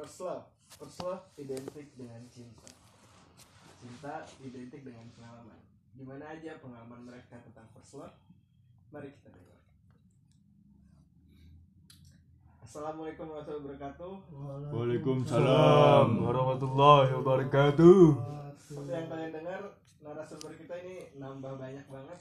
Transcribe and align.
First 0.00 0.24
love, 0.24 0.48
first 0.80 0.96
love 1.04 1.28
identik 1.36 1.92
dengan 1.92 2.24
cinta. 2.32 2.72
Cinta 3.84 4.24
identik 4.40 4.80
dengan 4.80 5.04
pengalaman. 5.12 5.60
Gimana 5.92 6.24
aja 6.24 6.56
pengalaman 6.56 7.04
mereka 7.04 7.36
tentang 7.44 7.68
first 7.76 8.00
love? 8.00 8.16
Mari 8.96 9.12
kita 9.12 9.28
dengar. 9.28 9.60
Assalamualaikum 12.64 13.28
warahmatullahi 13.28 13.60
wabarakatuh. 13.60 14.12
Waalaikumsalam 14.72 16.08
warahmatullahi 16.16 17.10
wabarakatuh. 17.20 18.00
Seperti 18.56 18.92
yang 18.96 19.08
kalian 19.12 19.32
dengar, 19.36 19.60
narasumber 20.00 20.56
kita 20.56 20.80
ini 20.80 21.12
nambah 21.20 21.60
banyak 21.60 21.84
banget. 21.92 22.20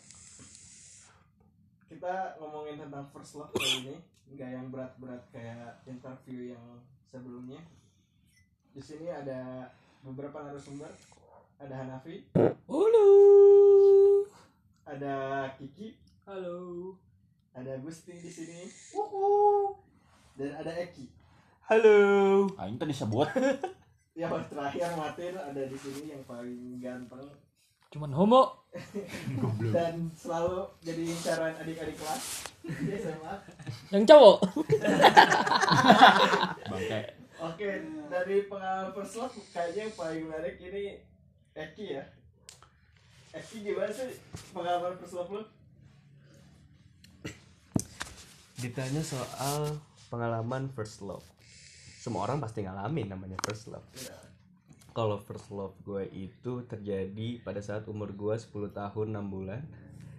Kita 1.87 2.43
ngomongin 2.43 2.75
tentang 2.75 3.07
first 3.15 3.39
love 3.39 3.55
kali 3.55 3.87
ini, 3.87 3.95
nggak 4.35 4.49
yang 4.51 4.67
berat-berat 4.67 5.23
kayak 5.31 5.79
interview 5.87 6.51
yang 6.51 6.83
sebelumnya. 7.09 7.59
Di 8.73 8.81
sini 8.81 9.09
ada 9.09 9.65
beberapa 10.05 10.45
narasumber. 10.45 10.89
Ada 11.59 11.75
Hanafi, 11.75 12.23
Halo. 12.71 13.07
ada 14.87 15.43
Kiki, 15.59 15.91
Halo. 16.23 16.95
ada 17.51 17.75
Gusti 17.83 18.15
di 18.15 18.31
sini, 18.31 18.63
dan 20.39 20.55
ada 20.55 20.71
Eki. 20.71 21.11
Halo. 21.67 22.47
Aing 22.55 22.79
tadi 22.79 22.95
sebut. 22.95 23.27
Yang 24.15 24.47
terakhir 24.47 24.95
Martin 24.95 25.35
ada 25.35 25.61
di 25.67 25.75
sini 25.75 26.15
yang 26.15 26.23
paling 26.23 26.79
ganteng 26.79 27.27
Cuman 27.89 28.13
homo. 28.13 28.69
dan 29.75 30.13
selalu 30.13 30.61
jadi 30.85 31.09
incaran 31.09 31.57
adik-adik 31.57 31.97
kelas. 31.97 32.45
Yang 33.89 34.03
cowok. 34.13 34.37
Bangke. 36.69 36.99
Oke, 37.39 37.69
dari 38.11 38.43
pengalaman 38.45 38.91
first 38.91 39.15
love 39.15 39.31
kayaknya 39.49 39.87
yang 39.87 39.95
paling 39.95 40.23
menarik 40.27 40.59
ini 40.59 40.99
Eki 41.55 41.85
ya. 41.95 42.03
Eki 43.31 43.63
gimana 43.63 43.91
sih 43.91 44.11
pengalaman 44.51 44.95
first 44.97 45.15
love 45.15 45.31
lu? 45.31 45.43
ditanya 48.59 48.99
soal 48.99 49.79
pengalaman 50.11 50.67
first 50.75 50.99
love 50.99 51.23
semua 51.95 52.27
orang 52.27 52.43
pasti 52.43 52.67
ngalamin 52.67 53.07
namanya 53.07 53.39
first 53.47 53.71
love 53.71 53.87
Ya. 53.95 54.11
kalau 54.91 55.15
first 55.15 55.47
love 55.47 55.71
gue 55.87 56.03
itu 56.11 56.67
terjadi 56.67 57.39
pada 57.39 57.63
saat 57.63 57.87
umur 57.87 58.11
gue 58.11 58.35
10 58.35 58.51
tahun 58.75 59.07
6 59.15 59.31
bulan 59.31 59.63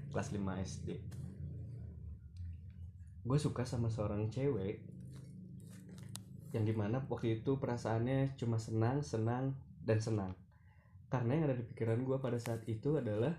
kelas 0.08 0.32
5 0.32 0.41
SD 0.64 0.88
gue 3.28 3.38
suka 3.38 3.68
sama 3.68 3.92
seorang 3.92 4.32
cewek 4.32 4.80
yang 6.50 6.66
di 6.66 6.74
mana 6.74 6.98
waktu 7.06 7.42
itu 7.42 7.58
perasaannya 7.62 8.34
cuma 8.34 8.58
senang 8.58 9.02
senang 9.06 9.54
dan 9.86 9.98
senang. 10.02 10.32
Karena 11.10 11.38
yang 11.38 11.44
ada 11.50 11.56
di 11.58 11.66
pikiran 11.66 12.02
gue 12.02 12.18
pada 12.18 12.38
saat 12.38 12.62
itu 12.66 12.98
adalah 12.98 13.34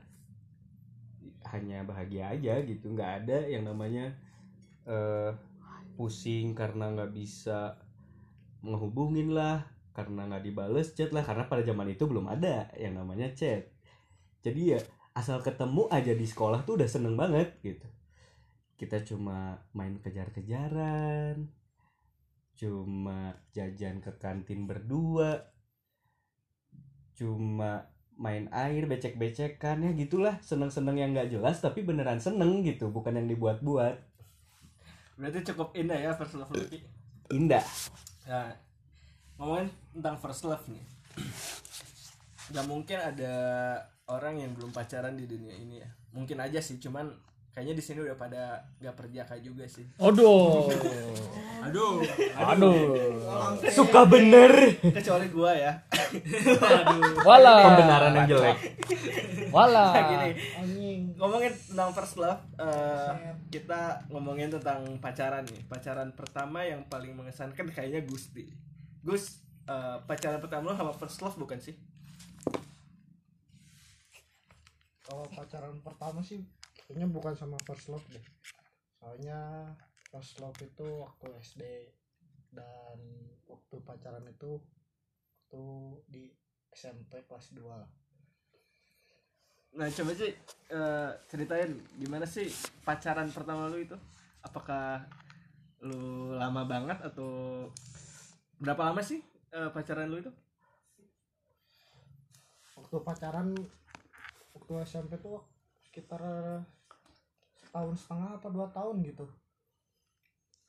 hanya 1.52 1.84
bahagia 1.84 2.32
aja 2.32 2.60
gitu. 2.64 2.92
Nggak 2.92 3.12
ada 3.24 3.38
yang 3.48 3.68
namanya 3.68 4.16
eh, 4.88 5.32
pusing 6.00 6.56
karena 6.56 6.92
nggak 6.96 7.12
bisa 7.12 7.76
ngehubungin 8.64 9.36
lah 9.36 9.68
karena 9.92 10.32
nggak 10.32 10.44
dibales 10.48 10.96
chat 10.96 11.12
lah. 11.12 11.24
Karena 11.24 11.48
pada 11.52 11.64
zaman 11.68 11.92
itu 11.92 12.08
belum 12.08 12.32
ada 12.32 12.72
yang 12.80 12.96
namanya 12.96 13.32
chat. 13.36 13.68
Jadi 14.40 14.76
ya 14.76 14.80
asal 15.12 15.44
ketemu 15.44 15.92
aja 15.92 16.16
di 16.16 16.24
sekolah 16.24 16.64
tuh 16.64 16.80
udah 16.80 16.88
seneng 16.88 17.20
banget 17.20 17.60
gitu. 17.60 17.88
Kita 18.80 19.04
cuma 19.04 19.60
main 19.76 20.00
kejar-kejaran 20.00 21.61
cuma 22.56 23.36
jajan 23.56 24.00
ke 24.00 24.12
kantin 24.22 24.70
berdua 24.70 25.50
cuma 27.18 27.90
main 28.18 28.50
air 28.54 28.86
becek-becekan 28.86 29.82
ya 29.82 29.92
gitulah 29.98 30.38
seneng-seneng 30.46 30.98
yang 31.00 31.10
nggak 31.16 31.34
jelas 31.34 31.58
tapi 31.58 31.82
beneran 31.82 32.22
seneng 32.22 32.62
gitu 32.62 32.94
bukan 32.94 33.18
yang 33.18 33.28
dibuat-buat 33.30 34.12
Berarti 35.22 35.54
cukup 35.54 35.78
indah 35.78 36.00
ya 36.02 36.12
first 36.18 36.34
love 36.34 36.50
lu 36.50 36.66
Ki. 36.66 36.82
indah 37.30 37.62
Nah, 38.26 38.54
ngomongin 39.38 39.68
tentang 39.94 40.16
first 40.22 40.46
love 40.46 40.66
nih. 40.70 40.84
Gak 42.54 42.66
mungkin 42.70 42.98
ada 43.02 43.34
orang 44.08 44.38
yang 44.38 44.52
belum 44.54 44.70
pacaran 44.70 45.18
di 45.18 45.26
dunia 45.26 45.56
ini 45.58 45.82
ya. 45.82 45.90
Mungkin 46.14 46.38
aja 46.38 46.62
sih, 46.62 46.78
cuman 46.78 47.10
kayaknya 47.52 47.76
di 47.76 47.84
sini 47.84 48.00
udah 48.04 48.16
pada 48.16 48.64
gak 48.80 48.96
perjaka 48.96 49.36
juga 49.44 49.68
sih. 49.68 49.84
Aduh. 50.00 50.72
Aduh, 51.62 52.02
Aduh. 52.42 52.96
suka 53.70 54.08
bener 54.10 54.82
kecuali 54.82 55.28
gua 55.30 55.52
ya. 55.54 55.74
Wala. 57.28 57.56
pembenaran 57.70 58.12
yang 58.18 58.28
jelek 58.34 58.58
Wala. 59.54 59.94
Nah, 59.94 60.04
gini, 60.10 60.30
ngomongin 61.20 61.52
tentang 61.54 61.92
first 61.92 62.16
love, 62.18 62.42
eh, 62.56 63.36
kita 63.52 64.08
ngomongin 64.10 64.50
tentang 64.50 64.88
pacaran 65.04 65.44
nih. 65.44 65.62
Pacaran 65.68 66.16
pertama 66.16 66.64
yang 66.64 66.88
paling 66.88 67.14
mengesankan 67.14 67.68
kayaknya 67.70 68.02
Gusti. 68.08 68.48
Gus, 69.04 69.44
eh, 69.68 69.98
pacaran 70.08 70.40
pertama 70.40 70.72
lo 70.72 70.76
sama 70.80 70.96
first 70.96 71.20
love 71.20 71.36
bukan 71.36 71.60
sih? 71.60 71.76
kalau 75.12 75.28
pacaran 75.28 75.76
pertama 75.84 76.24
sih 76.24 76.40
kayaknya 76.92 77.08
bukan 77.08 77.32
sama 77.40 77.56
first 77.64 77.88
love 77.88 78.04
deh 78.12 78.26
soalnya 79.00 79.72
first 80.12 80.36
love 80.44 80.60
itu 80.60 80.84
waktu 81.00 81.28
SD 81.40 81.64
dan 82.52 83.00
waktu 83.48 83.76
pacaran 83.88 84.28
itu 84.28 84.60
waktu 85.48 85.64
di 86.12 86.24
SMP 86.76 87.24
kelas 87.24 87.56
2 87.56 87.64
Nah 89.72 89.88
coba 89.88 90.12
sih 90.12 90.36
eh, 90.68 91.12
ceritain 91.32 91.72
gimana 91.96 92.28
sih 92.28 92.52
pacaran 92.84 93.32
pertama 93.32 93.72
lu 93.72 93.80
itu? 93.80 93.96
Apakah 94.44 95.00
lu 95.80 96.36
lama 96.36 96.68
banget 96.68 97.00
atau 97.00 97.72
berapa 98.60 98.92
lama 98.92 99.00
sih 99.00 99.24
eh, 99.56 99.72
pacaran 99.72 100.12
lu 100.12 100.20
itu? 100.20 100.32
waktu 102.92 103.08
pacaran 103.08 103.56
waktu 104.52 104.74
SMP 104.84 105.16
tuh 105.24 105.40
sekitar 105.88 106.20
setahun 107.72 107.96
setengah 107.96 108.30
apa 108.36 108.48
dua 108.52 108.68
tahun 108.76 109.00
gitu. 109.08 109.24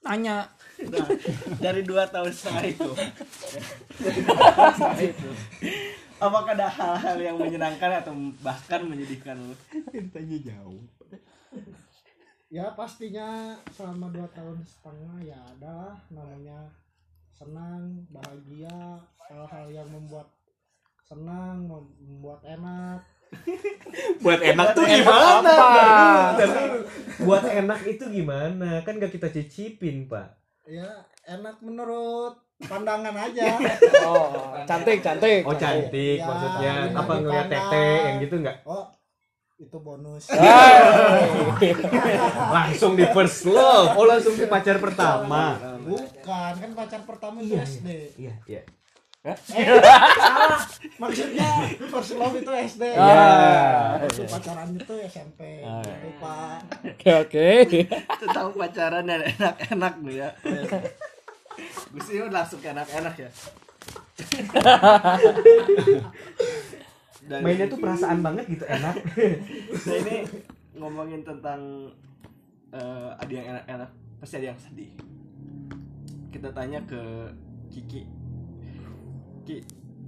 Nanya. 0.06 0.46
Nah, 0.86 1.06
dari 1.58 1.82
dua 1.82 2.06
tahun 2.06 2.30
setengah 2.30 2.64
itu, 2.70 2.90
dari 3.98 4.20
dua 4.22 4.46
tahun 4.54 4.74
setengah 4.78 5.02
itu, 5.10 5.30
apakah 6.22 6.54
ada 6.54 6.70
hal-hal 6.70 7.18
yang 7.18 7.36
menyenangkan 7.42 8.06
atau 8.06 8.14
bahkan 8.38 8.86
menyedihkan 8.86 9.34
lu? 9.34 9.54
tanya 10.14 10.38
jauh. 10.46 10.86
Ya 12.54 12.70
pastinya 12.78 13.58
selama 13.74 14.14
dua 14.14 14.30
tahun 14.30 14.62
setengah 14.62 15.26
ya 15.26 15.38
adalah 15.58 15.98
namanya 16.06 16.70
senang 17.34 18.06
bahagia 18.14 19.02
hal-hal 19.26 19.66
yang 19.74 19.90
membuat 19.90 20.30
senang 21.02 21.66
mem- 21.66 21.98
membuat 21.98 22.46
enak 22.46 23.02
buat 24.24 24.40
enak 24.40 24.66
tuh 24.74 24.84
gimana? 24.86 25.56
buat 27.22 27.44
enak 27.44 27.80
itu 27.86 28.04
gimana? 28.08 28.82
Kan 28.82 28.98
gak 28.98 29.12
kita 29.12 29.28
cicipin 29.30 30.06
pak. 30.06 30.38
Ya 30.66 31.06
enak 31.26 31.58
menurut 31.62 32.38
pandangan 32.66 33.14
aja. 33.14 33.58
Oh, 34.02 34.54
cantik, 34.66 34.98
cantik. 34.98 35.46
oh 35.46 35.54
cantik 35.54 36.18
Ya, 36.18 36.26
maksudnya. 36.26 36.74
apa 36.90 37.12
ngeliat 37.22 37.46
tete 37.46 37.86
yang 38.06 38.16
gitu 38.22 38.34
nggak? 38.42 38.56
Oh 38.66 38.90
itu 39.62 39.78
bonus. 39.78 40.26
Langsung 42.56 42.98
di 42.98 43.06
first 43.14 43.46
love. 43.46 43.94
Oh 43.94 44.06
langsung 44.10 44.34
di 44.34 44.46
pacar 44.50 44.82
pertama. 44.82 45.58
Bukan 45.86 46.52
kan 46.58 46.70
pacar 46.74 47.00
pertama 47.06 47.38
itu 47.42 47.54
SD 47.58 48.18
iya 48.18 48.34
iya 48.46 48.62
eh, 49.22 49.36
salah 50.18 50.58
maksudnya 50.98 51.46
first 51.86 52.18
love 52.18 52.34
itu 52.34 52.50
SD 52.50 52.82
Ah. 52.98 54.02
waktu 54.02 54.26
pacaran 54.26 54.74
itu 54.74 54.94
SMP 55.06 55.62
Ah, 55.62 55.78
gitu 55.78 56.08
pak 56.18 56.58
Oke, 56.82 57.10
oke. 57.62 57.78
Tentang 58.18 58.50
pacaran 58.50 59.06
yang 59.06 59.22
enak-enak 59.22 59.94
nih 60.02 60.14
ya. 60.26 60.28
Gue 61.92 62.02
sih 62.02 62.18
langsung 62.26 62.58
ke 62.58 62.74
enak-enak 62.74 63.14
ya. 63.14 63.30
Dan 67.22 67.38
mainnya 67.40 67.66
tuh 67.70 67.78
perasaan 67.78 68.18
banget 68.20 68.44
gitu 68.50 68.64
enak 68.66 68.94
Nah 69.86 69.94
ini 70.02 70.16
ngomongin 70.74 71.22
tentang 71.22 71.86
eh, 72.72 73.10
ada 73.14 73.30
yang 73.30 73.46
enak-enak, 73.54 73.90
pasti 74.18 74.34
ada 74.40 74.46
yang 74.50 74.58
sedih. 74.58 74.90
Kita 76.32 76.48
tanya 76.50 76.80
ke 76.82 77.28
Kiki. 77.68 78.02
Ki, 79.42 79.58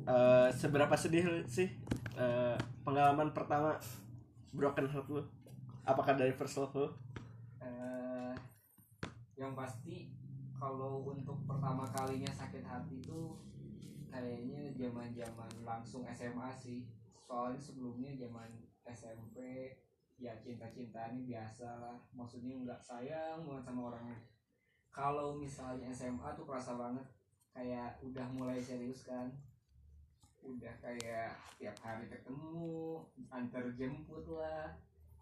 eh, 0.06 0.48
seberapa 0.54 0.94
sedih 0.94 1.42
sih 1.50 1.66
eh, 2.14 2.56
pengalaman 2.86 3.34
pertama 3.34 3.74
broken 4.54 4.86
heart 4.86 5.10
lu? 5.10 5.22
Apakah 5.82 6.14
dari 6.14 6.30
first 6.30 6.54
love 6.62 6.70
lu? 6.78 6.86
Eh, 7.58 8.34
yang 9.34 9.58
pasti 9.58 10.14
kalau 10.54 11.02
untuk 11.02 11.42
pertama 11.50 11.82
kalinya 11.90 12.30
sakit 12.30 12.62
hati 12.62 13.02
itu 13.02 13.34
kayaknya 14.06 14.70
zaman 14.78 15.10
zaman 15.10 15.50
langsung 15.66 16.06
SMA 16.06 16.54
sih 16.54 16.86
soalnya 17.26 17.58
sebelumnya 17.58 18.14
zaman 18.14 18.46
SMP 18.86 19.66
ya 20.14 20.30
cinta 20.38 20.70
cintaan 20.70 21.18
ini 21.18 21.34
biasa 21.34 21.82
lah 21.82 21.98
maksudnya 22.14 22.54
nggak 22.62 22.78
sayang 22.78 23.42
banget 23.42 23.66
sama 23.66 23.90
orangnya 23.90 24.14
kalau 24.94 25.34
misalnya 25.34 25.90
SMA 25.90 26.30
tuh 26.38 26.46
kerasa 26.46 26.78
banget 26.78 27.02
kayak 27.54 27.96
udah 28.02 28.26
mulai 28.34 28.58
serius 28.58 29.06
kan. 29.06 29.30
Udah 30.44 30.74
kayak 30.82 31.32
tiap 31.56 31.78
hari 31.80 32.04
ketemu 32.10 33.00
antar 33.32 33.64
jemput 33.78 34.26
lah 34.28 34.68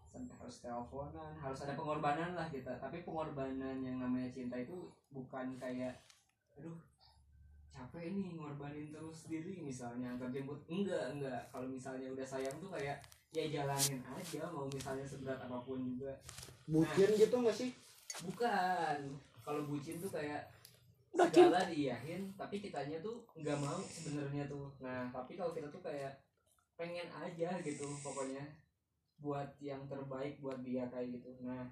sampai 0.09 0.35
harus 0.35 0.57
teleponan. 0.59 1.31
Harus 1.39 1.63
ada 1.63 1.77
pengorbanan 1.77 2.35
lah 2.35 2.49
kita. 2.49 2.75
Tapi 2.81 3.05
pengorbanan 3.05 3.79
yang 3.79 4.01
namanya 4.01 4.27
cinta 4.33 4.59
itu 4.59 4.91
bukan 5.13 5.55
kayak 5.61 5.95
aduh 6.59 6.77
capek 7.73 8.13
nih 8.13 8.37
ngorbanin 8.37 8.93
terus 8.93 9.25
diri 9.25 9.63
misalnya 9.63 10.13
antar 10.13 10.29
jemput. 10.33 10.59
Enggak 10.67 11.15
enggak. 11.15 11.41
Kalau 11.53 11.69
misalnya 11.69 12.11
udah 12.11 12.27
sayang 12.27 12.57
tuh 12.59 12.73
kayak 12.73 12.99
ya 13.33 13.49
jalanin 13.49 14.01
aja 14.13 14.45
mau 14.53 14.69
misalnya 14.69 15.05
seberat 15.07 15.39
apa 15.39 15.57
pun 15.63 15.81
juga. 15.81 16.13
Bucin 16.67 17.09
gitu 17.15 17.35
nggak 17.39 17.55
sih? 17.55 17.71
Bukan. 18.27 18.97
Kalau 19.43 19.65
bucin 19.65 19.97
tuh 19.97 20.11
kayak 20.11 20.45
segala 21.15 21.59
diiyahin 21.65 22.33
tapi 22.33 22.57
kitanya 22.57 22.97
tuh 22.99 23.21
nggak 23.33 23.57
mau 23.57 23.77
sebenarnya 23.79 24.43
tuh 24.45 24.73
nah 24.79 25.05
tapi 25.09 25.33
kalau 25.33 25.53
kita 25.53 25.69
tuh 25.69 25.79
kayak 25.79 26.17
pengen 26.73 27.05
aja 27.11 27.53
gitu 27.61 27.85
pokoknya 28.01 28.41
buat 29.15 29.45
yang 29.57 29.85
terbaik 29.85 30.37
buat 30.39 30.59
dia 30.59 30.83
kayak 30.87 31.13
gitu 31.13 31.29
nah 31.41 31.69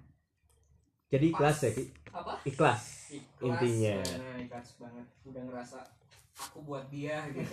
Jadi 1.08 1.28
ikhlas 1.28 1.58
ya, 1.60 1.70
Ki? 1.70 1.84
apa 2.08 2.40
Ikhlas. 2.42 2.82
ikhlas 3.10 3.42
Intinya. 3.44 3.96
nah 4.16 4.36
ikhlas 4.38 4.68
banget 4.78 5.06
udah 5.22 5.42
ngerasa 5.44 5.78
aku 6.32 6.58
buat 6.62 6.86
dia 6.88 7.20
gitu 7.28 7.52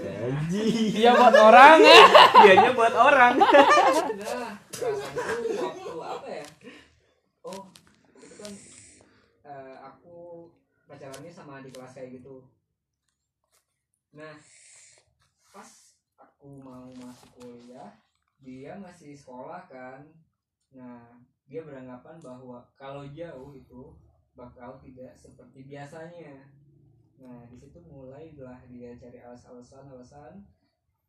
Iya 0.95 1.12
buat 1.12 1.35
orang 1.35 1.83
ya. 1.83 2.00
Dianya 2.39 2.71
buat 2.71 2.95
orang. 2.95 3.33
nah 3.35 4.56
rasanya 4.71 5.25
tuh 5.35 5.59
waktu 5.59 5.92
apa 6.00 6.27
ya 6.31 6.45
oh 7.44 7.62
itu 8.15 8.35
kan 8.38 8.53
eh, 9.44 9.75
aku 9.81 10.15
pacarannya 10.89 11.30
sama 11.30 11.62
adik 11.62 11.77
kelas 11.77 11.94
kayak 11.94 12.18
gitu. 12.18 12.41
Nah 14.18 14.33
pas 15.53 15.69
aku 16.18 16.57
mau 16.57 16.89
masuk 16.97 17.30
kuliah 17.38 17.94
dia 18.41 18.74
masih 18.81 19.13
sekolah 19.13 19.69
kan. 19.69 20.01
Nah 20.74 21.21
dia 21.45 21.62
beranggapan 21.62 22.18
bahwa 22.18 22.65
kalau 22.74 23.06
jauh 23.13 23.53
itu 23.53 23.94
bakal 24.33 24.81
tidak 24.81 25.13
seperti 25.13 25.69
biasanya. 25.69 26.50
Nah 27.21 27.45
di 27.45 27.57
situ 27.62 27.77
mulailah 27.85 28.65
dia 28.65 28.97
cari 28.97 29.21
alasan-alasan 29.21 29.94
alasan 29.94 30.33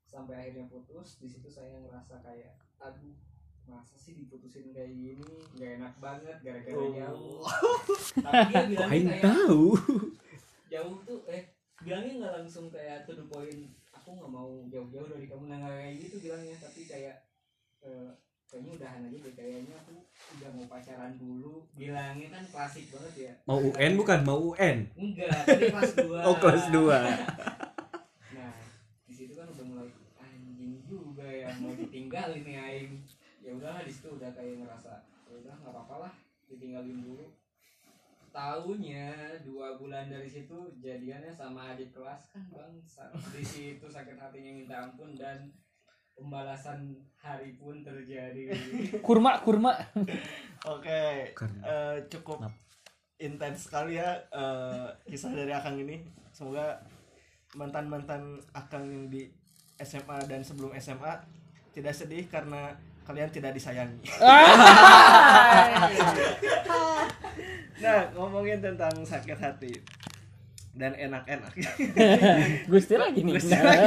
sampai 0.04 0.36
akhirnya 0.36 0.68
putus. 0.68 1.16
Di 1.16 1.28
situ 1.30 1.48
saya 1.48 1.80
ngerasa 1.80 2.20
kayak 2.20 2.52
aduh 2.76 3.16
masa 3.66 3.94
sih 3.94 4.14
diputusin 4.14 4.70
kayak 4.70 4.90
gini? 4.90 5.26
Nggak 5.52 5.70
enak 5.78 5.94
banget 5.98 6.36
gara-gara 6.40 6.86
jauh. 6.96 7.40
Tapi 8.24 8.52
dia 8.68 8.78
Aing 8.86 9.08
kayak 9.08 9.22
tahu. 9.22 9.64
jauh 10.66 10.96
tuh 11.02 11.18
eh 11.26 11.42
bilangnya 11.80 12.14
nggak 12.18 12.34
langsung 12.36 12.66
kayak 12.68 13.02
to 13.02 13.12
the 13.12 13.26
point 13.26 13.60
aku 13.90 14.08
nggak 14.12 14.30
mau 14.30 14.50
jauh-jauh 14.66 15.08
dari 15.08 15.26
kamu. 15.26 15.44
Nah 15.46 15.58
nggak 15.58 15.74
kayak 15.76 15.94
gitu 15.98 16.16
bilangnya 16.20 16.54
tapi 16.56 16.80
kayak 16.84 17.16
eh, 17.80 18.10
kayaknya 18.46 18.70
udahan 18.76 19.00
aja 19.04 19.18
deh. 19.20 19.34
Kayaknya 19.34 19.74
aku 19.76 19.92
udah 20.32 20.50
mau 20.52 20.66
pacaran 20.66 21.12
dulu. 21.14 21.54
Bilangnya 21.72 22.28
kan 22.28 22.42
klasik 22.46 22.86
banget 22.88 23.14
ya. 23.16 23.32
Mau 23.44 23.58
UN 23.60 23.92
bukan? 23.94 24.18
Mau 24.22 24.40
UN. 24.50 24.78
enggak 24.92 25.30
tadi 25.44 25.64
kelas 25.68 25.92
2 25.96 26.18
Oh, 26.28 26.36
kelas 26.36 26.64
2. 26.68 26.90
nah 28.30 28.52
di 29.02 29.12
situ 29.12 29.32
kan 29.32 29.46
udah 29.48 29.64
mulai 29.64 29.88
anjing 30.16 30.82
juga 30.84 31.26
ya 31.26 31.50
mau 31.56 31.72
ditinggalin 31.72 32.42
aing 32.42 32.92
ya 33.50 33.58
udahlah 33.58 33.82
di 33.82 33.90
situ 33.90 34.14
udah 34.14 34.30
kayak 34.30 34.62
ngerasa 34.62 34.94
ya 35.26 35.34
udah 35.34 35.54
nggak 35.58 35.74
apa-apa 35.74 36.06
lah 36.06 36.12
ditinggalin 36.46 37.02
dulu. 37.02 37.26
Tahunya 38.30 39.10
dua 39.42 39.74
bulan 39.74 40.06
dari 40.06 40.30
situ 40.30 40.54
jadiannya 40.78 41.34
sama 41.34 41.74
adik 41.74 41.90
kelas 41.90 42.30
kan 42.30 42.46
bangsa 42.46 43.10
di 43.34 43.42
situ 43.42 43.82
sakit 43.90 44.14
hatinya 44.14 44.54
minta 44.54 44.78
ampun 44.86 45.18
dan 45.18 45.50
pembalasan 46.14 46.94
hari 47.18 47.58
pun 47.58 47.82
terjadi. 47.82 48.54
Kurma 49.06 49.42
kurma. 49.42 49.74
Oke, 50.62 51.34
Karena- 51.34 51.64
eh, 51.66 51.96
cukup 52.06 52.46
intens 53.18 53.66
sekali 53.66 53.98
ya 53.98 54.14
eh, 54.30 54.86
kisah 55.10 55.34
dari 55.34 55.50
Akang 55.50 55.74
ini. 55.82 55.98
Semoga 56.30 56.78
mantan-mantan 57.58 58.38
Akang 58.54 58.86
yang 58.86 59.10
di 59.10 59.26
SMA 59.82 60.22
dan 60.30 60.46
sebelum 60.46 60.70
SMA 60.78 61.18
tidak 61.74 61.98
sedih 61.98 62.30
karena 62.30 62.78
kalian 63.04 63.30
tidak 63.32 63.52
disayangi. 63.56 64.00
nah, 67.82 68.00
ngomongin 68.14 68.60
tentang 68.60 68.92
sakit 69.02 69.38
hati 69.40 69.72
dan 70.74 70.94
enak-enak. 70.94 71.52
Gusti 72.72 72.94
lagi 72.94 73.20
nih. 73.26 73.34
Gusti 73.36 73.58
lagi. 73.58 73.86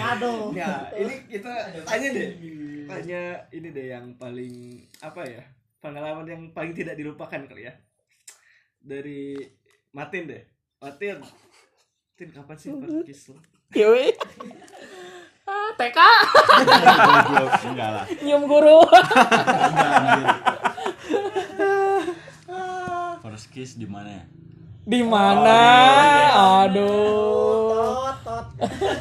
aduh 0.00 0.50
Ya, 0.56 0.88
ini 0.96 1.14
kita 1.28 1.52
tanya 1.84 2.08
deh. 2.10 2.30
Tanya 2.88 3.22
ini 3.52 3.68
deh 3.70 3.86
yang 3.92 4.06
paling 4.16 4.84
apa 5.04 5.22
ya? 5.28 5.42
Pengalaman 5.80 6.26
yang 6.28 6.42
paling 6.52 6.72
tidak 6.72 6.96
dilupakan 6.96 7.46
kali 7.46 7.68
ya. 7.68 7.74
Dari 8.80 9.36
Matin 9.92 10.26
deh. 10.26 10.42
Matin. 10.80 11.20
Tin 12.16 12.28
kapan 12.32 12.56
sih 12.56 12.68
first 12.72 13.04
kiss 13.04 13.22
lo? 13.32 13.38
Kiwi. 13.70 14.10
TK 15.76 15.98
enggak 17.70 17.90
lah. 17.94 18.04
nyium 18.22 18.46
guru. 18.48 18.80
First 23.22 23.46
kiss 23.54 23.78
di 23.78 23.86
mana 23.86 24.10
ya? 24.10 24.24
Di 24.84 25.02
mana? 25.04 25.60
Aduh. 26.66 28.10
tot 28.24 28.46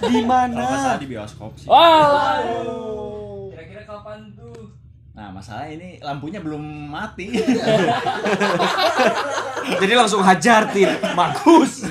Di 0.06 0.22
Kalau 0.22 0.28
mana? 0.28 0.98
di 1.00 1.06
bioskop 1.08 1.58
sih. 1.58 1.68
Wah. 1.72 2.44
kira-kira 3.50 3.82
kapan 3.88 4.30
tuh 4.36 4.78
Nah, 5.20 5.36
masalah 5.36 5.68
ini 5.68 6.00
lampunya 6.00 6.40
belum 6.40 6.64
mati. 6.88 7.28
Jadi 9.84 9.92
langsung 9.92 10.24
hajar 10.24 10.72
Tin. 10.72 10.88
Bagus. 11.12 11.84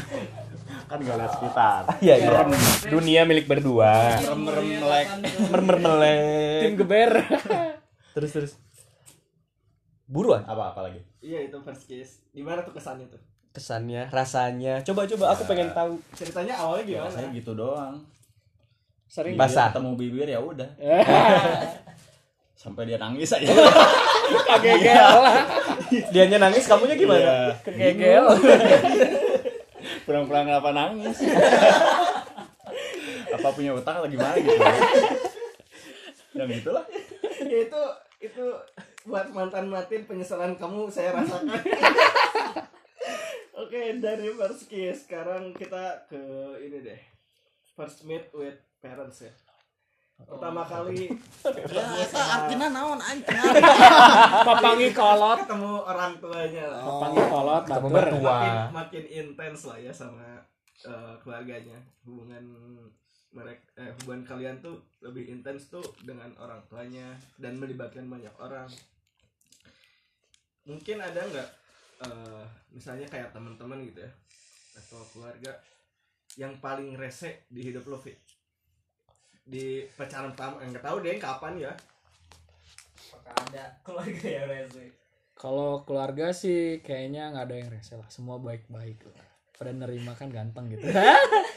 Kan 0.89 0.99
nggak 0.99 1.17
lihat 1.17 1.33
sekitar. 1.33 1.83
Iya, 2.05 2.15
iya. 2.19 2.41
Dunia 2.89 3.21
milik 3.23 3.45
berdua. 3.45 4.17
Merem 4.35 4.67
melek. 4.81 5.09
Mermer 5.49 5.77
melek. 5.79 6.61
Tim 6.65 6.75
geber. 6.75 7.13
Terus 8.17 8.31
terus. 8.33 8.53
Buruan 10.05 10.41
Apa 10.43 10.73
apa 10.73 10.81
lagi? 10.83 11.05
Iya, 11.21 11.47
itu 11.47 11.61
first 11.61 11.85
kiss. 11.85 12.25
Gimana 12.31 12.65
tuh 12.65 12.73
kesannya 12.73 13.07
tuh? 13.07 13.21
kesannya, 13.49 14.07
rasanya. 14.09 14.79
Coba 14.81 15.03
coba 15.05 15.35
aku 15.35 15.43
Ya. 15.43 15.49
pengen 15.49 15.69
tahu. 15.73 15.99
Ceritanya 16.15 16.55
awalnya 16.55 16.85
Ya, 16.85 16.91
gimana? 17.03 17.11
saya 17.11 17.29
gitu 17.29 17.53
doang. 17.53 17.99
Sering 19.05 19.35
Basah. 19.35 19.75
Ketemu 19.75 19.93
bibir 19.95 20.27
ya 20.27 20.39
udah. 20.39 20.69
Sampai 22.55 22.87
dia 22.87 22.97
nangis 22.97 23.27
aja. 23.29 23.51
Kagegel 24.45 25.11
lah. 25.19 25.43
Dianya 26.11 26.39
nangis, 26.39 26.67
kamunya 26.67 26.95
gimana? 26.95 27.19
Iya. 27.19 27.37
Kegegel. 27.63 28.25
Pulang-pulang 30.07 30.47
kenapa 30.49 30.71
nangis? 30.75 31.19
apa 33.39 33.49
punya 33.55 33.77
utang 33.77 34.03
atau 34.03 34.11
gimana 34.11 34.35
gitu? 34.41 34.57
Yang 36.35 36.49
gitulah. 36.63 36.85
Ya, 37.45 37.59
itu 37.65 37.83
itu 38.19 38.45
buat 39.07 39.31
mantan 39.31 39.71
Matin 39.71 40.05
penyesalan 40.05 40.59
kamu 40.59 40.91
saya 40.91 41.15
rasakan. 41.15 41.63
Oke, 43.59 43.99
dari 43.99 44.31
first 44.35 44.71
kiss 44.71 45.07
sekarang 45.07 45.55
kita 45.55 46.07
ke 46.07 46.21
ini 46.63 46.79
deh. 46.83 47.01
First 47.75 48.07
meet 48.07 48.31
with 48.35 48.59
parents 48.83 49.23
ya. 49.23 49.33
Pertama 50.19 50.67
kali. 50.67 51.07
Ya 51.71 51.85
eta 52.03 52.19
artinya 52.21 52.67
naon 52.75 52.99
anjing? 52.99 53.39
Papangi 54.49 54.91
kolot. 54.91 55.39
ketemu 55.47 55.73
orang 55.87 56.13
tuanya. 56.19 56.65
Lah. 56.75 56.83
Papangi 56.83 57.23
kolot 57.31 57.63
Ketemu 57.65 57.89
mertua. 57.95 58.35
makin 58.35 58.55
makin 58.75 59.05
intens 59.07 59.61
lah 59.71 59.79
ya 59.79 59.93
sama 59.95 60.43
eh, 60.83 61.15
keluarganya. 61.23 61.79
Hubungan 62.03 62.43
mereka 63.31 63.63
eh, 63.79 63.95
hubungan 64.03 64.27
kalian 64.27 64.57
tuh 64.59 64.75
lebih 64.99 65.31
intens 65.31 65.71
tuh 65.71 65.85
dengan 66.03 66.35
orang 66.43 66.59
tuanya 66.67 67.15
dan 67.39 67.55
melibatkan 67.55 68.11
banyak 68.11 68.35
orang. 68.43 68.67
Mungkin 70.67 70.99
ada 70.99 71.21
nggak 71.23 71.49
eh, 72.05 72.45
misalnya 72.75 73.07
kayak 73.07 73.31
teman-teman 73.31 73.87
gitu 73.87 74.03
ya 74.03 74.11
atau 74.79 75.03
keluarga 75.11 75.51
yang 76.39 76.55
paling 76.59 76.95
rese 76.95 77.47
di 77.51 77.67
hidup 77.67 77.83
lo 77.91 77.99
Fit 77.99 78.15
di 79.49 79.81
pacaran 79.97 80.37
pertama 80.37 80.61
nggak 80.61 80.85
tahu 80.85 80.97
deh 81.01 81.17
kapan 81.17 81.53
ya? 81.57 81.73
Apakah 83.17 83.35
ada 83.49 83.65
keluarga 83.81 84.29
ya 84.29 84.45
rese? 84.45 84.85
Kalau 85.33 85.81
keluarga 85.89 86.29
sih 86.37 86.85
kayaknya 86.85 87.33
nggak 87.33 87.47
ada 87.49 87.57
yang 87.57 87.71
rese 87.73 87.97
lah. 87.97 88.09
Semua 88.13 88.37
baik-baik 88.37 89.01
lah. 89.09 89.27
pada 89.59 89.75
nerima 89.75 90.15
kan 90.15 90.31
ganteng 90.31 90.71
gitu. 90.71 90.87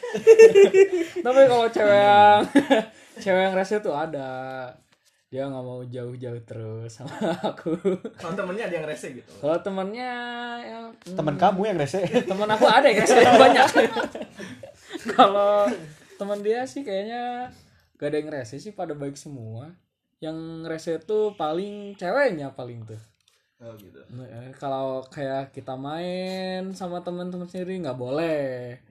Tapi 1.25 1.41
kalau 1.45 1.69
cewek 1.69 2.00
yang 2.01 2.41
cewek 3.24 3.41
yang 3.45 3.53
rese 3.53 3.77
tuh 3.77 3.93
ada. 3.93 4.65
Dia 5.29 5.45
nggak 5.48 5.63
mau 5.63 5.86
jauh-jauh 5.86 6.41
terus 6.41 6.89
sama 6.89 7.13
aku. 7.45 7.77
Kalau 8.17 8.33
temennya 8.33 8.74
ada 8.74 8.75
yang 8.81 8.88
rese 8.89 9.13
gitu. 9.13 9.31
kalau 9.38 9.53
temennya 9.62 10.12
ya, 10.65 10.79
teman 11.13 11.38
kamu 11.38 11.62
yang 11.71 11.77
rese? 11.77 12.01
Teman 12.31 12.50
aku 12.50 12.65
ada 12.65 12.89
yang 12.89 13.05
rese 13.05 13.21
banyak. 13.21 13.69
Kalau 15.13 15.69
teman 16.17 16.41
dia 16.41 16.65
sih 16.65 16.81
kayaknya 16.81 17.53
gak 18.01 18.10
ada 18.10 18.17
yang 18.17 18.34
rese 18.34 18.58
sih 18.58 18.74
pada 18.74 18.98
baik 18.98 19.13
semua. 19.13 19.77
Yang 20.17 20.38
rese 20.65 20.93
tuh 21.05 21.38
paling 21.38 21.93
ceweknya 22.01 22.50
paling 22.50 22.81
tuh. 22.81 22.98
Oh 23.62 23.77
gitu. 23.77 24.01
Nah, 24.17 24.25
eh, 24.25 24.50
kalau 24.58 25.05
kayak 25.05 25.53
kita 25.53 25.77
main 25.77 26.74
sama 26.74 27.05
teman-teman 27.05 27.46
sendiri 27.46 27.77
nggak 27.77 27.93
boleh. 27.93 28.81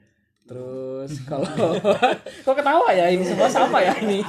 Terus 0.46 1.10
kalau 1.30 1.74
kok 2.46 2.54
ketawa 2.54 2.94
ya? 2.94 3.10
Ini 3.10 3.26
semua 3.26 3.50
sama 3.50 3.82
ya 3.82 3.98
ini? 3.98 4.22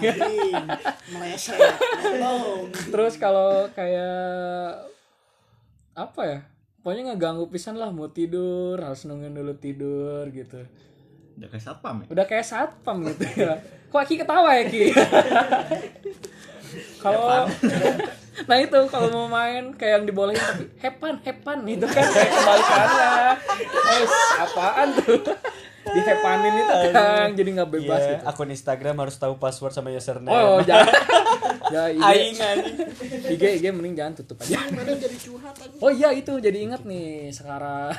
Meleset. 1.13 1.61
Terus 2.89 3.21
kalau 3.21 3.69
kayak 3.77 4.81
apa 5.93 6.21
ya? 6.25 6.39
Pokoknya 6.81 7.13
ngeganggu 7.13 7.45
pisan 7.53 7.77
lah 7.77 7.93
mau 7.93 8.09
tidur 8.09 8.81
harus 8.81 9.05
nungguin 9.05 9.37
dulu 9.37 9.53
tidur 9.61 10.25
gitu 10.33 10.65
Udah 11.37 11.49
kayak 11.49 11.63
satpam 11.63 11.95
ya? 12.01 12.05
udah 12.09 12.25
kayak 12.25 12.45
satpam 12.45 12.97
gitu 13.07 13.23
ya. 13.37 13.53
Kok 13.87 13.99
Aki 14.01 14.15
ketawa 14.19 14.49
ya 14.55 14.63
Ki? 14.65 14.83
Kalau 17.03 17.45
nah 18.49 18.57
itu 18.57 18.79
kalau 18.87 19.11
mau 19.11 19.27
main 19.27 19.75
kayak 19.75 20.01
yang 20.01 20.05
dibolehin 20.07 20.39
tapi 20.39 20.63
hepan 20.79 21.19
hepan 21.21 21.57
itu 21.67 21.83
kan. 21.83 21.99
Kayak 21.99 22.31
kebalikannya 22.31 23.11
Guys, 23.67 24.13
apaan 24.39 24.87
tuh? 24.95 25.19
Di 25.91 25.99
hepanin 25.99 26.53
itu 26.55 26.73
kan 26.93 27.27
jadi 27.33 27.49
nggak 27.57 27.69
bebas 27.73 27.99
Iya, 27.99 28.11
gitu. 28.15 28.23
akun 28.23 28.53
Instagram 28.53 28.95
harus 29.01 29.17
tahu 29.17 29.35
password 29.35 29.73
sama 29.73 29.89
username. 29.91 30.31
Oh 30.31 30.61
jangan. 30.63 30.93
Ya 31.73 31.83
IG, 31.89 32.37
anjing. 32.37 32.77
IG 33.33 33.43
IG 33.59 33.65
mending 33.73 33.97
jangan 33.97 34.13
tutup 34.15 34.37
aja. 34.39 34.61
Mana 34.71 34.93
jadi 34.93 35.17
curhat 35.17 35.57
anjing 35.57 35.81
Oh 35.81 35.91
iya 35.91 36.13
itu 36.13 36.31
jadi 36.37 36.55
inget 36.55 36.85
nih 36.85 37.33
sekarang 37.33 37.91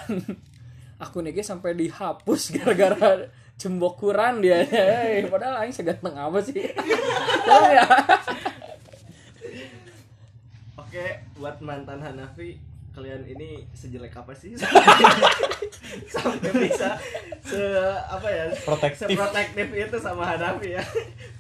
akun 1.03 1.27
IG 1.27 1.43
sampai 1.43 1.75
dihapus 1.75 2.43
gara-gara 2.55 3.27
cembokuran 3.59 4.39
dia. 4.39 4.63
Hey, 4.63 5.27
padahal 5.27 5.67
aing 5.67 5.75
seganteng 5.75 6.15
apa 6.15 6.39
sih? 6.39 6.63
Tolong 7.47 7.73
ya. 7.75 7.87
Oke, 10.79 11.07
buat 11.39 11.59
mantan 11.59 11.99
Hanafi, 11.99 12.59
kalian 12.95 13.27
ini 13.27 13.67
sejelek 13.75 14.15
apa 14.15 14.31
sih? 14.35 14.55
Sampai 16.15 16.51
bisa 16.57 16.97
se 17.45 17.63
apa 18.07 18.29
ya? 18.29 18.45
Protektif. 18.63 19.07
Seprotektif 19.11 19.67
itu 19.73 19.97
sama 19.99 20.37
Hanafi 20.37 20.79
ya. 20.79 20.83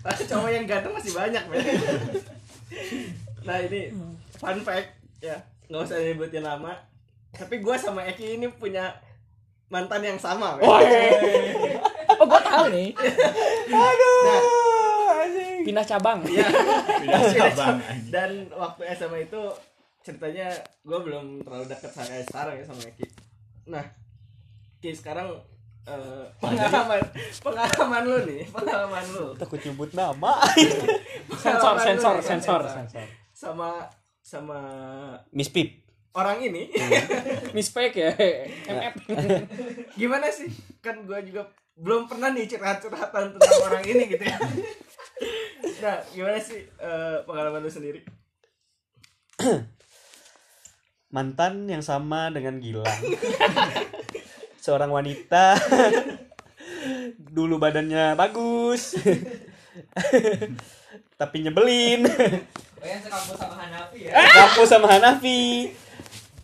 Pas 0.02 0.18
cowok 0.18 0.50
yang 0.50 0.64
ganteng 0.66 0.92
masih 0.92 1.12
banyak, 1.14 1.42
men. 1.48 1.62
Nah, 3.42 3.58
ini 3.66 3.92
fun 4.36 4.58
fact 4.62 4.98
ya. 5.22 5.36
nggak 5.68 5.88
usah 5.88 5.98
nyebutin 6.00 6.44
nama. 6.44 6.76
Tapi 7.32 7.64
gua 7.64 7.80
sama 7.80 8.04
Eki 8.04 8.36
ini 8.36 8.46
punya 8.52 8.92
mantan 9.72 10.04
yang 10.04 10.20
sama, 10.20 10.60
men. 10.60 10.68
Oh 10.68 12.26
gue 12.30 12.40
tahu 12.44 12.64
nih. 12.68 12.92
Nah, 13.72 13.92
Pindah 15.62 15.86
cabang. 15.86 16.20
Iya. 16.28 16.46
Pindah 17.00 17.22
cabang. 17.32 17.76
Dan 18.12 18.30
waktu 18.52 18.82
SMA 18.92 19.32
itu 19.32 19.40
ceritanya 20.04 20.52
gue 20.84 20.98
belum 21.00 21.40
terlalu 21.46 21.64
dekat 21.72 21.88
sama 21.88 22.20
sekarang 22.28 22.54
ya 22.60 22.64
sama 22.68 22.80
Eki. 22.84 23.06
Nah, 23.70 23.84
Ki 24.82 24.90
sekarang 24.92 25.30
eh, 25.86 26.24
pengalaman 26.42 27.00
pengalaman 27.40 28.02
lu 28.04 28.16
nih, 28.26 28.42
pengalaman 28.50 29.04
lu 29.14 29.26
takut 29.38 29.62
nyebut 29.62 29.90
nama 29.94 30.42
Sensor 31.38 31.74
sensor 31.78 32.16
sensor 32.22 32.60
sensor. 32.66 33.06
sama 33.30 33.86
sama 34.22 34.58
Miss 35.30 35.50
Pip 35.50 35.81
orang 36.12 36.44
ini 36.44 36.68
Mispek 37.56 37.92
ya. 37.96 38.12
MF. 38.68 38.94
gimana 40.00 40.28
sih? 40.28 40.48
Kan 40.84 41.08
gue 41.08 41.18
juga 41.28 41.48
belum 41.76 42.08
pernah 42.08 42.32
nih 42.32 42.48
curhat-curhatan 42.48 43.36
tentang 43.36 43.60
orang 43.64 43.84
ini 43.84 44.04
gitu 44.12 44.24
ya. 44.24 44.38
Nah, 45.82 45.98
gimana 46.12 46.38
sih 46.38 46.60
eh, 46.64 47.16
pengalaman 47.24 47.64
lu 47.64 47.72
sendiri? 47.72 48.00
mantan 51.12 51.68
yang 51.68 51.84
sama 51.84 52.32
dengan 52.32 52.56
Gilang 52.56 52.86
seorang 54.64 54.88
wanita 54.88 55.60
dulu 57.20 57.60
badannya 57.60 58.16
bagus 58.16 58.96
tapi 61.20 61.36
nyebelin 61.44 62.08
Oh 62.82 62.88
yang 62.88 62.98
sekampus 62.98 63.38
sama 63.38 63.54
Hanafi 63.62 63.98
ya? 64.10 64.12
kampus 64.26 64.68
sama 64.72 64.86
Hanafi 64.88 65.42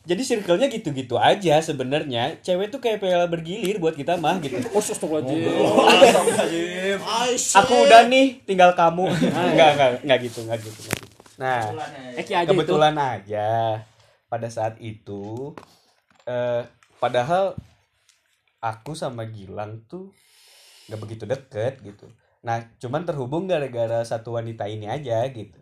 jadi 0.08 0.24
circle-nya 0.24 0.72
gitu-gitu 0.72 1.20
aja 1.20 1.60
sebenarnya. 1.60 2.40
Cewek 2.40 2.72
tuh 2.72 2.80
kayak 2.80 3.04
piala 3.04 3.28
bergilir 3.28 3.76
buat 3.76 3.92
kita 3.92 4.16
mah 4.16 4.40
gitu. 4.40 4.56
Oh 4.72 4.80
astagfirullahaladzim. 4.80 6.96
aku 7.52 7.74
udah 7.84 8.08
nih 8.08 8.40
tinggal 8.48 8.72
kamu. 8.72 9.12
Nggak 9.28 9.70
nggak 9.76 9.90
nggak 10.08 10.18
gitu 10.24 10.48
nggak 10.48 10.64
gitu, 10.64 10.80
nggak 10.88 10.98
gitu. 11.04 11.20
nah 11.36 11.60
Eki 12.16 12.32
aja 12.34 12.48
itu. 12.48 12.56
kebetulan 12.56 12.96
aja 12.96 13.84
pada 14.32 14.48
saat 14.48 14.80
itu 14.80 15.52
eh 16.24 16.64
padahal 16.98 17.54
aku 18.64 18.96
sama 18.96 19.28
Gilang 19.28 19.84
tuh 19.86 20.10
nggak 20.88 21.00
begitu 21.04 21.28
deket 21.28 21.84
gitu. 21.84 22.08
Nah 22.42 22.64
cuman 22.80 23.04
terhubung 23.04 23.44
gara-gara 23.44 24.00
satu 24.08 24.40
wanita 24.40 24.72
ini 24.72 24.88
aja 24.88 25.20
gitu 25.28 25.60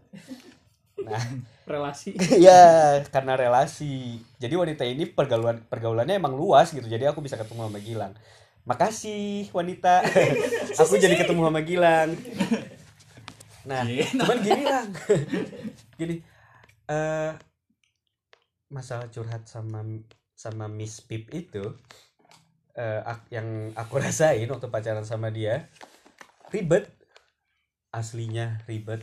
nah. 1.07 1.23
Relasi. 1.67 2.15
ya 2.47 3.03
karena 3.11 3.35
relasi. 3.35 4.23
Jadi 4.39 4.55
wanita 4.55 4.87
ini 4.87 5.03
pergaulan 5.11 5.67
pergaulannya 5.67 6.15
emang 6.15 6.39
luas 6.39 6.71
gitu. 6.71 6.87
Jadi 6.87 7.11
aku 7.11 7.19
bisa 7.19 7.35
ketemu 7.35 7.67
sama 7.67 7.81
Gilang. 7.83 8.15
Makasih 8.67 9.51
wanita. 9.51 10.03
Aku 10.83 10.99
jadi 10.99 11.15
ketemu 11.19 11.47
sama 11.47 11.61
Gilang. 11.67 12.15
Nah 13.67 13.83
cuman 13.87 14.39
gini 14.43 14.63
lang. 14.67 14.91
Gini 15.99 16.17
eh 16.87 17.35
masalah 18.71 19.11
curhat 19.11 19.47
sama 19.51 19.83
sama 20.39 20.71
Miss 20.71 21.03
Pip 21.03 21.31
itu 21.35 21.63
ak- 22.79 23.31
yang 23.35 23.75
aku 23.75 23.99
rasain 23.99 24.47
waktu 24.47 24.71
pacaran 24.71 25.07
sama 25.07 25.35
dia 25.35 25.67
ribet. 26.55 26.91
Aslinya 27.91 28.63
ribet. 28.71 29.03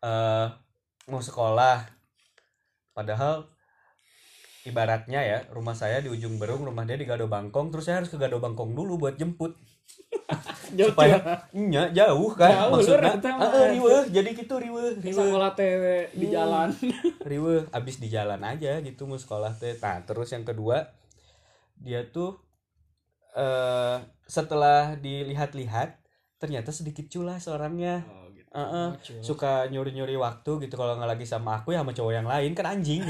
Eh 0.00 0.67
mau 1.08 1.20
sekolah. 1.20 1.88
Padahal 2.92 3.48
ibaratnya 4.62 5.20
ya 5.24 5.38
rumah 5.54 5.72
saya 5.72 6.02
di 6.04 6.12
ujung 6.12 6.36
berung 6.36 6.66
rumah 6.66 6.84
dia 6.84 6.98
di 6.98 7.08
Gado 7.08 7.24
Bangkong 7.24 7.72
terus 7.72 7.88
saya 7.88 8.04
harus 8.04 8.12
ke 8.12 8.20
Gado 8.20 8.36
Bangkong 8.36 8.76
dulu 8.76 9.00
buat 9.00 9.16
jemput. 9.16 9.56
Jauh 10.76 10.92
supaya 10.92 11.16
nya 11.56 11.88
jauh 11.88 12.28
kan 12.36 12.52
Jauh, 12.52 12.76
maksudnya. 12.76 13.16
Heeh, 13.16 13.40
mah. 13.40 13.72
riweuh 13.72 14.04
jadi 14.12 14.28
gitu 14.36 14.54
riweuh. 14.60 15.00
Riweuh 15.00 15.32
sekolah 15.32 15.50
teh 15.56 15.72
di 16.12 16.28
Hmm. 16.28 16.34
jalan. 16.36 16.68
riweuh 17.32 17.64
abis 17.72 17.96
di 17.96 18.08
jalan 18.12 18.40
aja 18.44 18.76
gitu 18.84 19.08
mau 19.08 19.16
sekolah 19.16 19.56
teh 19.56 19.80
nah 19.80 20.04
terus 20.04 20.28
yang 20.36 20.44
kedua 20.44 20.84
dia 21.80 22.04
tuh 22.04 22.36
eh 23.32 23.96
setelah 24.28 24.92
dilihat-lihat 25.00 25.96
ternyata 26.36 26.68
sedikit 26.68 27.08
culas 27.08 27.48
orangnya. 27.48 28.04
Oh, 28.04 28.27
gitu. 28.48 28.56
Heeh. 28.56 28.88
suka 29.20 29.68
nyuri-nyuri 29.68 30.16
waktu 30.16 30.64
gitu 30.64 30.74
kalau 30.74 30.96
nggak 30.96 31.10
lagi 31.14 31.24
sama 31.24 31.60
aku 31.60 31.72
ya 31.72 31.84
sama 31.84 31.92
cowok 31.92 32.12
yang 32.12 32.24
lain 32.24 32.50
kan 32.52 32.66
anjing 32.72 33.04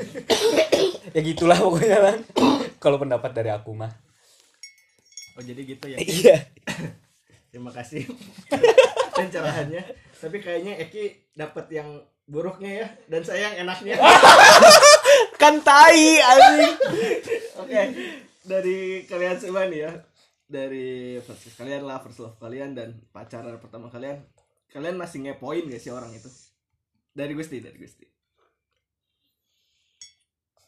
ya 1.14 1.20
gitulah 1.20 1.58
pokoknya 1.58 1.98
lah 1.98 2.14
kalau 2.78 2.96
pendapat 2.96 3.30
dari 3.32 3.50
aku 3.50 3.74
mah 3.74 3.92
Oh, 5.32 5.40
jadi 5.40 5.64
gitu 5.64 5.88
ya. 5.88 5.96
iya 5.96 6.36
Terima 7.48 7.72
kasih 7.72 8.04
pencerahannya. 9.12 9.80
Tapi 10.12 10.40
kayaknya 10.40 10.76
Eki 10.78 11.32
dapat 11.32 11.68
yang 11.68 11.88
buruknya 12.24 12.84
ya 12.84 12.86
dan 13.08 13.24
saya 13.24 13.48
yang 13.48 13.64
enaknya. 13.64 13.96
kan 15.40 15.56
tai 15.60 16.20
anjing 16.20 16.76
Oke, 17.58 17.80
dari 18.44 18.78
kalian 19.04 19.36
semua 19.36 19.64
nih 19.68 19.88
ya. 19.88 19.92
Dari 20.44 21.16
first 21.24 21.56
kalian 21.56 21.84
lah, 21.84 22.00
first 22.00 22.20
love 22.20 22.36
kalian 22.36 22.76
dan 22.76 22.92
pacaran 23.08 23.56
pertama 23.56 23.88
kalian. 23.88 24.20
Kalian 24.72 24.96
masih 24.96 25.18
ngepoin 25.22 25.68
gak 25.68 25.78
sih 25.78 25.88
orang 25.88 26.10
itu? 26.10 26.28
Dari 27.12 27.32
Gusti, 27.32 27.60
dari 27.60 27.76
Gusti. 27.76 28.06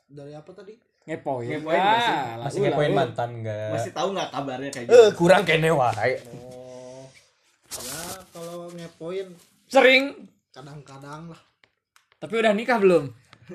dari 0.06 0.30
apa 0.30 0.46
tadi 0.52 0.78
Ngepoin. 1.04 1.48
Ngepoin? 1.50 1.74
Ah, 1.74 2.38
masih 2.40 2.60
ulah, 2.60 2.68
ngepoin 2.70 2.86
ulah. 2.86 2.98
mantan 3.02 3.30
enggak 3.34 3.70
Masih 3.74 3.90
tahu 3.90 4.08
nggak 4.14 4.28
kabarnya 4.30 4.70
kayak 4.70 4.86
eh 4.86 4.92
gitu? 4.94 5.16
kurang 5.18 5.42
kene 5.42 5.68
wae 5.68 6.12
oh 6.38 7.02
ya 7.74 7.98
kalau 8.30 8.70
ngepoin 8.70 9.28
Sering. 9.66 10.04
kadang-kadang 10.48 11.28
lah 11.28 11.40
Tapi 12.16 12.34
udah 12.38 12.52
nikah 12.52 12.78
belum? 12.78 13.04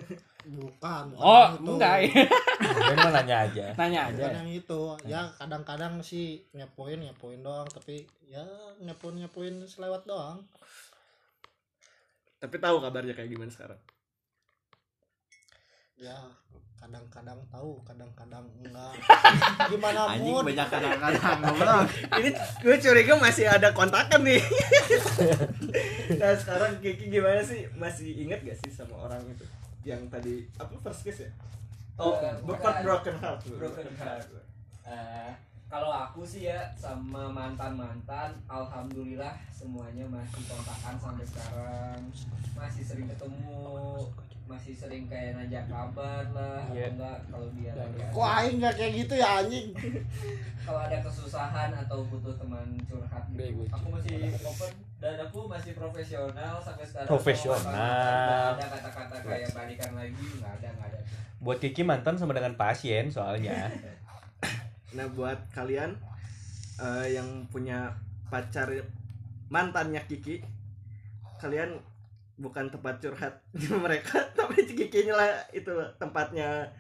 bukan 0.52 1.04
bukan 1.10 1.20
Oh, 1.20 1.48
itu. 1.52 1.70
enggak. 1.70 1.96
Ini 2.10 2.96
mah 2.96 3.12
nanya 3.14 3.38
aja. 3.44 3.66
Nanya 3.74 4.02
bukan 4.10 4.20
aja. 4.26 4.38
yang 4.38 4.50
itu 4.50 4.82
ya 5.06 5.22
kadang-kadang 5.34 5.94
sih 6.00 6.26
nyepoin 6.52 7.00
nyepoin 7.00 7.40
doang 7.40 7.66
tapi 7.66 8.02
ya 8.24 8.42
nyepoin 8.78 9.16
nyepoin 9.16 9.62
selewat 9.64 10.04
doang 10.04 10.42
Tapi 12.38 12.56
tahu 12.56 12.80
kabarnya 12.80 13.12
kayak 13.14 13.30
gimana 13.30 13.48
sekarang? 13.48 13.80
ya 16.00 16.16
kadang-kadang 16.80 17.36
tahu 17.46 17.76
kadang-kadang 17.84 18.48
enggak 18.58 18.96
gimana 19.72 20.08
Anjing 20.08 20.32
banyak 20.40 20.68
kadang-kadang. 20.74 21.84
Ini 22.16 22.30
gue 22.64 22.76
curiga 22.80 23.20
masih 23.20 23.46
ada 23.46 23.76
kontakan 23.76 24.24
nih. 24.24 24.40
nah 26.16 26.32
sekarang 26.34 26.80
Kiki 26.80 27.12
gimana 27.12 27.44
sih? 27.44 27.68
Masih 27.76 28.16
inget 28.18 28.40
gak 28.42 28.56
sih 28.58 28.72
sama 28.72 28.96
orang 28.98 29.20
itu? 29.28 29.44
Yang 29.82 30.02
tadi 30.10 30.34
apa 30.56 30.74
first 30.78 31.02
kiss 31.02 31.20
ya? 31.20 31.30
Oh, 31.96 32.16
Eh, 32.16 32.32
bukan 32.40 32.64
bukan. 32.64 32.74
broken 32.82 33.16
heart. 33.18 33.40
Broken 33.50 33.90
heart. 33.94 34.28
Eh, 34.84 35.32
kalau 35.68 35.92
aku 35.92 36.24
sih 36.24 36.46
ya 36.46 36.72
sama 36.74 37.30
mantan 37.30 37.76
mantan, 37.76 38.32
alhamdulillah 38.48 39.36
semuanya 39.50 40.02
masih 40.04 40.42
kontakan 40.44 40.96
sampai 40.96 41.22
sekarang, 41.24 42.00
masih 42.54 42.82
sering 42.82 43.06
ketemu, 43.06 44.02
masih 44.46 44.74
sering 44.74 45.06
kayak 45.06 45.38
nanya 45.38 45.62
kabar 45.68 46.26
lah, 46.32 46.66
atau 46.66 46.74
Iya. 46.74 46.88
enggak 46.90 47.18
kalau 47.30 47.48
dia 47.54 47.72
lagi 47.72 48.00
ada- 48.02 48.10
kok 48.10 48.30
aing 48.34 48.56
nggak 48.58 48.74
kayak 48.74 48.94
gitu 48.98 49.14
ya 49.14 49.30
anjing 49.38 49.68
kalau 50.66 50.80
ada 50.82 50.98
kesusahan 51.00 51.70
atau 51.78 52.00
butuh 52.04 52.34
teman 52.34 52.66
curhat 52.84 53.24
gitu, 53.30 53.62
aku 53.70 53.86
masih 53.94 54.18
open 54.42 54.74
dan 55.00 55.16
aku 55.16 55.48
masih 55.48 55.72
profesional 55.80 56.60
sampai 56.60 56.84
sekarang. 56.84 57.08
Profesional. 57.08 58.60
Ada 58.60 58.68
kata-kata 58.68 59.16
kayak 59.24 59.50
balikan 59.56 59.92
lagi, 59.96 60.26
nggak 60.44 60.54
ada 60.60 60.68
nggak 60.76 60.88
ada. 60.92 61.00
Buat 61.40 61.58
Kiki 61.64 61.88
mantan 61.88 62.20
sama 62.20 62.36
dengan 62.36 62.54
pasien 62.60 63.08
soalnya. 63.10 63.68
Nah 64.90 65.06
buat 65.14 65.38
kalian 65.54 65.94
eh, 66.82 67.14
yang 67.14 67.46
punya 67.54 67.94
pacar 68.34 68.66
mantannya 69.46 70.02
Kiki, 70.10 70.42
kalian 71.38 71.78
bukan 72.42 72.74
tempat 72.74 72.98
curhat 72.98 73.38
mereka, 73.86 74.18
tapi 74.34 74.66
Kikinya 74.66 75.14
lah 75.14 75.30
itu 75.54 75.70
tempatnya 76.02 76.74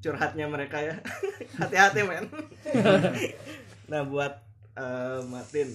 curhatnya 0.00 0.48
mereka 0.48 0.80
ya. 0.80 0.96
Hati-hati 1.60 2.00
men. 2.00 2.32
nah 3.92 4.08
buat 4.08 4.40
eh, 4.80 5.20
Martin, 5.28 5.68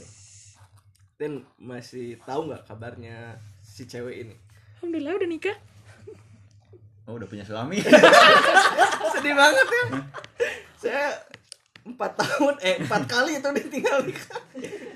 Martin 1.15 1.48
masih 1.55 2.19
tahu 2.27 2.51
nggak 2.51 2.67
kabarnya 2.67 3.39
si 3.63 3.88
cewek 3.88 4.27
ini? 4.27 4.36
Alhamdulillah 4.75 5.15
udah 5.15 5.29
nikah. 5.31 5.55
Oh, 7.07 7.15
udah 7.15 7.24
punya 7.24 7.48
suami. 7.48 7.79
Sedih 9.15 9.31
banget 9.31 9.63
ya. 9.63 9.84
Saya 10.75 11.15
empat 11.88 12.19
tahun 12.19 12.60
eh 12.60 12.84
empat 12.84 13.07
kali 13.07 13.39
itu 13.39 13.48
ditinggal 13.48 14.03
nikah. 14.03 14.43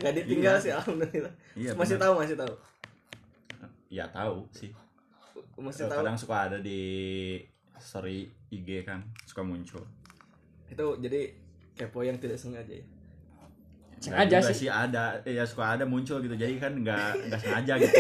Nggak 0.04 0.14
ditinggal 0.20 0.56
sih 0.60 0.76
alhamdulillah. 0.76 1.32
Iya, 1.56 1.72
masih 1.80 1.96
tahu 1.96 2.14
masih 2.20 2.36
tahu. 2.36 2.54
Ya 3.88 4.04
tahu 4.12 4.44
sih. 4.52 4.76
Masih 5.56 5.88
tahu. 5.88 6.04
Kadang 6.04 6.20
suka 6.20 6.52
ada 6.52 6.60
di 6.60 6.84
story 7.80 8.28
IG 8.52 8.84
kan, 8.84 9.08
suka 9.24 9.40
muncul. 9.40 9.88
Itu 10.68 11.00
jadi 11.00 11.32
kepo 11.80 12.04
yang 12.04 12.20
tidak 12.20 12.36
sengaja 12.36 12.76
ya. 12.76 12.99
Sengaja 14.00 14.40
Nggak 14.40 14.48
juga 14.48 14.56
sih. 14.56 14.70
ada, 14.72 15.04
ya 15.28 15.44
suka 15.44 15.76
ada 15.76 15.84
muncul 15.84 16.24
gitu. 16.24 16.32
Jadi 16.32 16.56
kan 16.56 16.72
nggak 16.72 17.28
nggak 17.28 17.40
sengaja 17.44 17.74
gitu. 17.76 17.96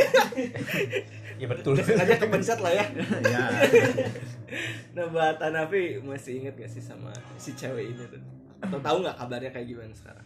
Iya 1.36 1.48
betul. 1.52 1.76
Sengaja 1.76 2.16
kepencet 2.16 2.60
lah 2.64 2.72
ya. 2.72 2.86
ya. 3.36 3.46
Nah 4.96 5.06
buat 5.12 5.36
Hanafi 5.44 6.00
masih 6.00 6.40
inget 6.44 6.56
gak 6.56 6.72
sih 6.72 6.80
sama 6.80 7.12
si 7.36 7.52
cewek 7.52 7.92
ini 7.92 8.04
tuh? 8.08 8.22
Atau 8.64 8.80
tahu 8.80 9.04
nggak 9.04 9.16
kabarnya 9.20 9.52
kayak 9.52 9.68
gimana 9.68 9.92
sekarang? 9.92 10.24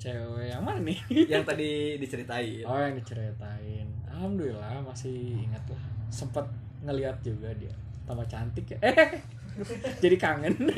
Cewek 0.00 0.48
yang 0.48 0.64
mana 0.64 0.80
nih? 0.80 0.96
Yang 1.28 1.44
tadi 1.44 1.70
diceritain. 2.00 2.64
Oh 2.64 2.80
yang 2.80 2.96
diceritain. 2.96 3.84
Alhamdulillah 4.08 4.80
masih 4.80 5.44
ingat 5.44 5.60
lah. 5.68 5.82
Sempet 6.08 6.48
ngeliat 6.80 7.20
juga 7.20 7.52
dia. 7.52 7.72
Tambah 8.08 8.24
cantik 8.24 8.64
ya. 8.64 8.78
Eh, 8.80 8.96
jadi 10.04 10.16
kangen. 10.16 10.54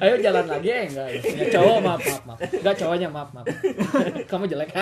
Ayo 0.00 0.14
jalan 0.18 0.46
lagi 0.48 0.68
eh 0.72 0.84
enggak 0.88 1.08
ya. 1.12 1.20
Ya, 1.20 1.44
cowok 1.52 1.78
maaf 1.84 2.00
maaf 2.00 2.22
maaf. 2.24 2.38
Enggak 2.40 2.76
cowoknya 2.80 3.08
maaf 3.12 3.30
maaf. 3.32 3.46
Kamu 4.26 4.44
jelek. 4.48 4.72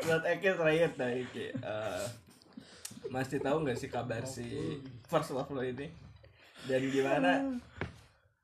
buat 0.00 0.22
Eki 0.26 0.48
terakhir 0.56 0.90
dah 0.96 1.10
Eki 1.10 1.46
Eh, 1.54 2.04
masih 3.10 3.38
tahu 3.42 3.66
nggak 3.66 3.78
sih 3.78 3.90
kabar 3.90 4.22
si 4.22 4.78
first 5.06 5.34
love 5.34 5.50
lo 5.50 5.62
ini 5.62 5.90
dan 6.68 6.82
gimana 6.86 7.58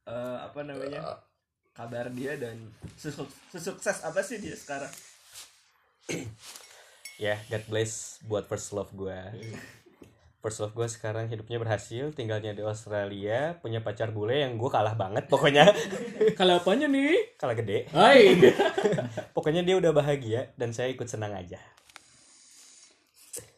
eh, 0.05 0.37
apa 0.42 0.61
namanya 0.66 1.22
kabar 1.70 2.11
dia 2.11 2.35
dan 2.35 2.57
sesuk- 2.99 3.31
sesukses 3.53 4.03
apa 4.03 4.20
sih 4.22 4.40
dia 4.40 4.57
sekarang 4.57 4.90
Ya, 7.16 7.40
God 7.49 7.64
bless 7.73 8.21
buat 8.29 8.45
first 8.45 8.77
love 8.77 8.92
gue. 8.92 9.16
First 10.45 10.61
love 10.61 10.77
gue 10.77 10.85
sekarang 10.85 11.33
hidupnya 11.33 11.57
berhasil, 11.57 12.12
tinggalnya 12.12 12.53
di 12.53 12.61
Australia, 12.61 13.57
punya 13.57 13.81
pacar 13.81 14.12
bule 14.12 14.45
yang 14.45 14.61
gue 14.61 14.69
kalah 14.69 14.92
banget 14.92 15.25
pokoknya. 15.25 15.64
Kalau 16.38 16.61
apanya 16.61 16.85
nih? 16.92 17.40
kalah 17.40 17.57
gede. 17.57 17.88
Hai. 17.88 18.37
Pokoknya 19.37 19.64
dia 19.64 19.81
udah 19.81 19.97
bahagia 19.97 20.53
dan 20.61 20.77
saya 20.77 20.92
ikut 20.92 21.09
senang 21.09 21.33
aja. 21.33 21.57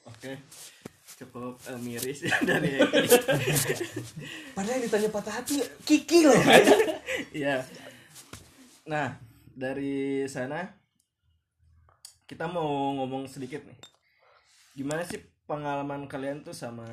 oke 0.07 0.39
cukup 1.19 1.59
eh, 1.67 1.79
miris 1.83 2.23
ya 2.23 2.39
dari 2.55 2.79
Padahal 4.55 4.79
ditanya 4.87 5.11
patah 5.11 5.35
hati 5.43 5.59
Kiki 5.83 6.31
loh. 6.31 6.39
Iya. 7.35 7.67
Nah, 8.87 9.19
dari 9.51 10.23
sana 10.31 10.78
kita 12.29 12.45
mau 12.45 12.93
ngomong 12.93 13.25
sedikit 13.25 13.65
nih. 13.65 13.79
Gimana 14.77 15.01
sih 15.01 15.17
pengalaman 15.49 16.05
kalian 16.05 16.45
tuh 16.45 16.53
sama 16.53 16.85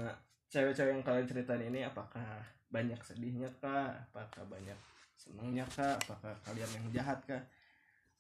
cewek-cewek 0.48 0.95
yang 0.95 1.04
kalian 1.04 1.28
ceritain 1.28 1.67
ini? 1.67 1.84
Apakah 1.84 2.24
banyak 2.71 2.98
sedihnya 3.04 3.52
kah? 3.60 3.91
Apakah 4.10 4.48
banyak 4.48 4.80
senangnya 5.19 5.67
kah? 5.67 6.00
Apakah 6.00 6.32
kalian 6.48 6.71
yang 6.71 6.86
jahat 6.95 7.19
kah? 7.28 7.43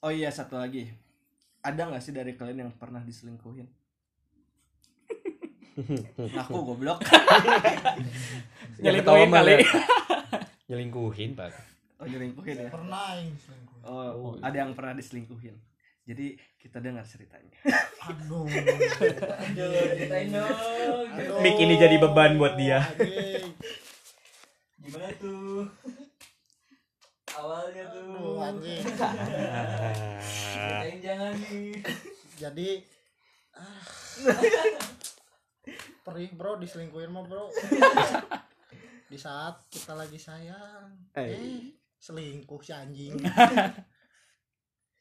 Oh 0.03 0.11
iya, 0.11 0.27
satu 0.27 0.59
lagi. 0.59 0.91
Ada 1.63 1.87
nggak 1.87 2.03
sih 2.03 2.11
dari 2.11 2.35
kalian 2.35 2.67
yang 2.67 2.71
pernah 2.75 2.99
diselingkuhin? 2.99 3.65
Ngaku 6.35 6.59
goblok. 6.67 6.99
Nyelingkuhin 8.83 9.31
kali. 9.31 9.63
Nyelingkuhin, 10.67 11.31
Pak. 11.39 11.51
Oh, 11.95 12.03
nyelingkuhin 12.03 12.67
ya. 12.67 12.67
pernah 12.67 13.15
aing 13.15 13.31
selingkuh 13.39 13.79
Oh, 13.87 14.35
ada 14.43 14.67
yang 14.67 14.75
pernah 14.75 14.91
diselingkuhin. 14.91 15.55
Jadi 16.05 16.27
kita 16.55 16.77
dengar 16.77 17.01
ceritanya. 17.03 17.57
aduh 18.05 18.45
Aduh, 18.45 19.73
ceritain 19.89 20.29
dong. 20.29 20.53
Aduh. 21.11 21.41
Mik 21.41 21.57
ini 21.57 21.75
jadi 21.75 21.97
beban 21.97 22.37
buat 22.37 22.53
dia. 22.53 22.85
Gimana 24.77 25.09
tuh? 25.17 25.65
Awalnya 27.33 27.83
Aduh, 27.89 28.05
tuh. 28.05 28.37
anjing. 28.39 28.83
Ceritain 30.53 30.97
jangan 31.01 31.33
nih. 31.41 31.73
jadi 32.35 32.69
ah. 33.53 33.81
perih 36.05 36.29
bro 36.31 36.55
diselingkuhin 36.55 37.09
mah 37.09 37.25
bro 37.25 37.49
di 39.05 39.17
saat 39.17 39.65
kita 39.67 39.95
lagi 39.95 40.19
sayang 40.19 40.93
Eh. 41.15 41.25
eh 41.25 41.63
selingkuh 41.97 42.59
si 42.59 42.69
anjing 42.69 43.17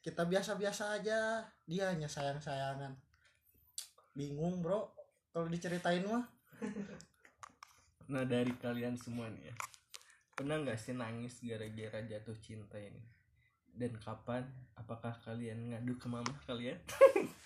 kita 0.04 0.28
biasa-biasa 0.28 1.00
aja 1.00 1.40
dia 1.64 1.84
hanya 1.88 2.04
sayang-sayangan 2.04 2.92
bingung 4.12 4.60
bro 4.60 4.92
kalau 5.32 5.48
diceritain 5.48 6.04
mah 6.04 6.28
Nah 8.04 8.20
dari 8.28 8.52
kalian 8.60 9.00
semua 9.00 9.32
nih 9.32 9.48
ya 9.48 9.54
Pernah 10.36 10.60
nggak 10.60 10.76
sih 10.76 10.92
nangis 10.92 11.40
gara-gara 11.40 12.04
jatuh 12.04 12.36
cinta 12.36 12.76
ini? 12.76 13.00
Dan 13.74 13.96
kapan? 13.96 14.44
Apakah 14.76 15.14
kalian 15.24 15.72
ngadu 15.72 15.96
ke 15.96 16.06
mama 16.10 16.34
kalian? 16.44 16.76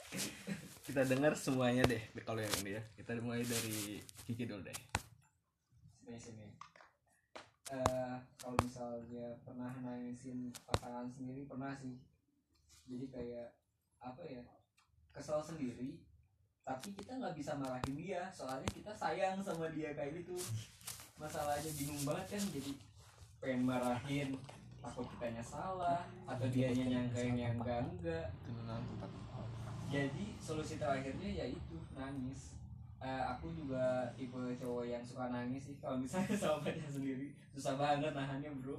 Kita 0.88 1.05
dengar 1.07 1.38
semuanya 1.38 1.87
deh 1.87 2.01
kalau 2.27 2.42
yang 2.42 2.53
ini 2.64 2.75
ya 2.75 2.83
Kita 2.97 3.14
mulai 3.23 3.47
dari 3.47 4.03
Kiki 4.27 4.51
dulu 4.51 4.66
deh 4.66 4.79
Sini 6.03 6.18
sini. 6.18 6.47
Eh, 7.68 8.16
kalau 8.40 8.57
misalnya 8.64 9.37
pernah 9.44 9.68
nangisin 9.85 10.49
pasangan 10.64 11.05
sendiri 11.12 11.44
pernah 11.44 11.77
sih. 11.77 12.01
Jadi 12.88 13.07
kayak 13.12 13.48
apa 14.01 14.22
ya? 14.24 14.42
Kesel 15.12 15.40
sendiri. 15.44 16.01
Tapi 16.64 16.92
kita 16.92 17.16
nggak 17.16 17.37
bisa 17.37 17.57
marahin 17.57 17.96
dia, 17.96 18.29
soalnya 18.29 18.68
kita 18.68 18.92
sayang 18.92 19.40
sama 19.40 19.72
dia 19.72 19.92
kayak 19.96 20.20
gitu. 20.20 20.37
Masalahnya 21.16 21.70
bingung 21.77 22.03
banget 22.05 22.37
kan, 22.37 22.42
jadi 22.53 22.72
pengen 23.38 23.62
marahin 23.64 24.31
takut 24.79 25.07
kitanya 25.14 25.42
salah 25.42 26.07
atau 26.27 26.46
dia 26.51 26.70
nyangka 26.70 27.18
yang 27.22 27.59
enggak 27.59 27.83
enggak 27.87 28.27
jadi 29.88 30.24
solusi 30.38 30.77
terakhirnya 30.77 31.46
yaitu 31.46 31.77
nangis 31.96 32.59
Eh, 32.98 33.22
aku 33.31 33.55
juga 33.55 34.11
tipe 34.18 34.35
cowok 34.59 34.83
yang 34.83 34.98
suka 35.07 35.31
nangis 35.31 35.70
sih 35.70 35.79
kalau 35.79 36.03
misalnya 36.03 36.35
sama 36.42 36.66
pacar 36.66 36.90
sendiri 36.90 37.31
susah 37.55 37.79
banget 37.79 38.11
nahannya 38.11 38.51
bro 38.59 38.74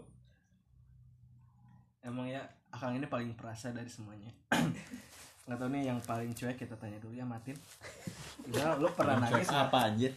Emang 2.03 2.27
ya 2.27 2.43
Akang 2.69 2.93
ini 2.93 3.05
paling 3.09 3.33
perasa 3.33 3.73
dari 3.73 3.89
semuanya. 3.89 4.29
Nggak 5.49 5.57
tahu 5.57 5.69
nih 5.73 5.83
yang 5.89 5.99
paling 6.05 6.29
cuek 6.37 6.57
kita 6.61 6.77
tanya 6.77 7.01
dulu 7.01 7.17
ya 7.17 7.25
Matin. 7.25 7.57
Gimana 8.45 8.77
lu 8.77 8.85
pernah 8.93 9.17
Cuek 9.17 9.41
nangis 9.41 9.49
apa 9.49 9.77
anjir? 9.89 10.13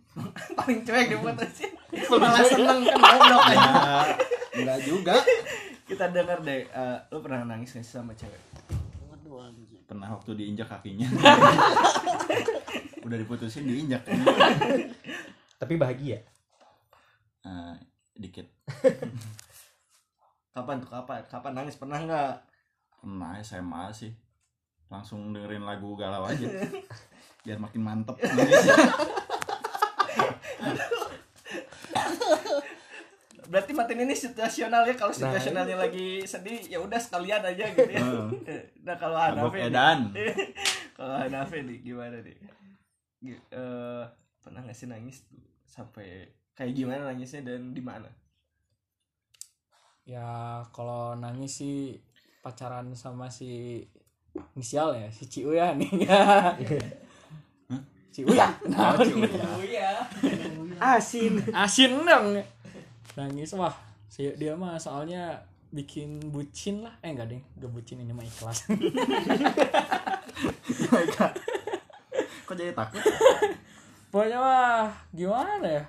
paling 0.60 0.80
cuek 0.84 1.06
diputusin. 1.16 1.72
Malah 2.12 2.44
seneng 2.44 2.80
kan 2.84 3.00
goblok 3.00 3.44
aja. 3.48 3.70
Ya, 3.72 3.98
enggak 4.52 4.78
juga. 4.84 5.16
Kita 5.86 6.04
denger 6.12 6.38
deh, 6.44 6.60
eh, 6.68 6.98
lu 7.14 7.18
pernah 7.24 7.46
nangis 7.46 7.72
gak 7.72 7.86
sih 7.86 7.96
sama 7.96 8.12
cewek? 8.12 8.42
Pernah 9.86 10.18
waktu 10.18 10.34
diinjak 10.34 10.66
kakinya. 10.66 11.06
Udah 13.06 13.16
diputusin 13.16 13.70
diinjak. 13.70 14.02
Tapi 15.56 15.74
bahagia. 15.78 16.20
Eh, 17.46 17.74
dikit. 18.18 18.44
Kapan 20.56 20.80
tuh 20.80 20.88
kapan? 20.88 21.20
Kapan 21.28 21.52
nangis 21.52 21.76
pernah 21.76 22.00
nggak? 22.00 22.32
Pernah 23.04 23.36
SMA 23.44 23.92
sih. 23.92 24.08
Langsung 24.88 25.36
dengerin 25.36 25.68
lagu 25.68 25.92
galau 26.00 26.24
aja. 26.24 26.48
Biar 27.44 27.60
makin 27.60 27.84
mantep 27.84 28.16
nangisnya. 28.16 28.72
Berarti 33.46 33.72
Matin 33.76 34.02
ini 34.02 34.16
situasional 34.16 34.82
ya 34.82 34.96
kalau 34.98 35.14
situasionalnya 35.14 35.78
lagi 35.78 36.24
sedih 36.26 36.58
ya 36.66 36.80
udah 36.82 36.98
sekalian 36.98 37.44
aja 37.44 37.68
gitu 37.70 37.92
ya. 37.92 38.02
Nah 38.86 38.96
kalau 38.96 39.18
Hanafi 39.20 39.60
edan. 39.60 40.10
kalau 40.96 41.14
Hanafi 41.20 41.62
nih 41.62 41.78
gimana 41.84 42.16
nih? 42.24 42.34
Gi- 43.22 43.44
eh, 43.52 44.02
pernah 44.40 44.64
nggak 44.64 44.74
sih 44.74 44.88
nangis 44.88 45.22
tuh 45.28 45.38
sampai 45.62 46.26
kayak 46.56 46.74
gimana 46.74 47.12
nangisnya 47.12 47.44
dan 47.44 47.70
di 47.70 47.82
mana? 47.84 48.08
Ya 50.06 50.62
kalau 50.70 51.18
nangis 51.18 51.58
sih 51.58 51.98
pacaran 52.38 52.94
sama 52.94 53.26
si 53.26 53.82
inisial 54.54 54.94
ya 54.94 55.10
si 55.10 55.26
Ciu 55.26 55.50
ya 55.50 55.74
nih. 55.74 55.90
Ya? 56.06 56.54
Ciu 58.14 58.30
ya. 58.32 58.48
Nah, 58.70 58.94
oh 58.96 59.60
iya 59.66 60.06
asin. 60.80 61.42
Asin 61.50 62.06
dong. 62.06 62.38
Nangis 63.18 63.52
wah 63.58 63.74
si 64.06 64.30
dia 64.38 64.54
mah 64.54 64.78
soalnya 64.78 65.42
bikin 65.74 66.22
bucin 66.30 66.86
lah. 66.86 66.94
Eh 67.02 67.10
enggak 67.10 67.34
deh. 67.34 67.42
Gak 67.58 67.70
bucin 67.74 68.00
ini 68.00 68.14
mah 68.14 68.24
ikhlas. 68.24 68.70
Kok 72.46 72.54
jadi 72.54 72.72
takut? 72.72 73.02
pokoknya 74.14 74.38
mah 74.38 74.86
gimana 75.10 75.66
ya? 75.66 75.84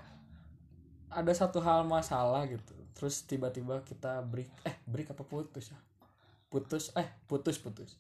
Ada 1.08 1.46
satu 1.46 1.62
hal 1.62 1.86
masalah 1.86 2.44
gitu 2.50 2.77
terus 2.98 3.30
tiba-tiba 3.30 3.86
kita 3.86 4.26
break. 4.26 4.50
Eh 4.66 4.74
break 4.90 5.14
apa 5.14 5.22
putus 5.22 5.70
ya? 5.70 5.78
Putus 6.50 6.90
eh 6.98 7.06
putus 7.30 7.62
putus. 7.62 7.94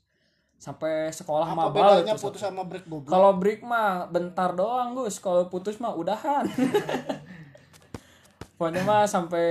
Sampai 0.57 1.13
sekolah 1.13 1.53
Apa 1.53 1.69
mabal 1.69 2.01
bedanya 2.01 2.17
putus 2.17 2.41
sama 2.41 2.65
break 2.65 2.89
goblok? 2.89 3.13
kalau 3.13 3.37
break 3.37 3.61
mah 3.61 4.09
bentar 4.09 4.57
doang 4.57 4.97
gus. 4.97 5.21
Kalau 5.21 5.45
putus 5.53 5.77
mah 5.77 5.93
udahan. 5.93 6.49
Pokoknya 8.57 8.81
mah 8.81 9.05
sampai 9.05 9.45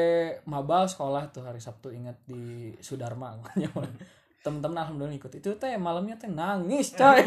mabal 0.50 0.90
sekolah 0.90 1.30
tuh 1.30 1.46
hari 1.46 1.62
sabtu 1.62 1.94
ingat 1.94 2.18
di 2.26 2.74
Sudarma. 2.82 3.38
Pokoknya 3.38 3.70
temen-temen 4.42 4.82
alhamdulillah 4.82 5.14
ikut 5.14 5.30
itu 5.38 5.54
teh 5.62 5.78
malamnya 5.78 6.18
teh 6.18 6.26
nangis 6.26 6.90
coy. 6.90 7.22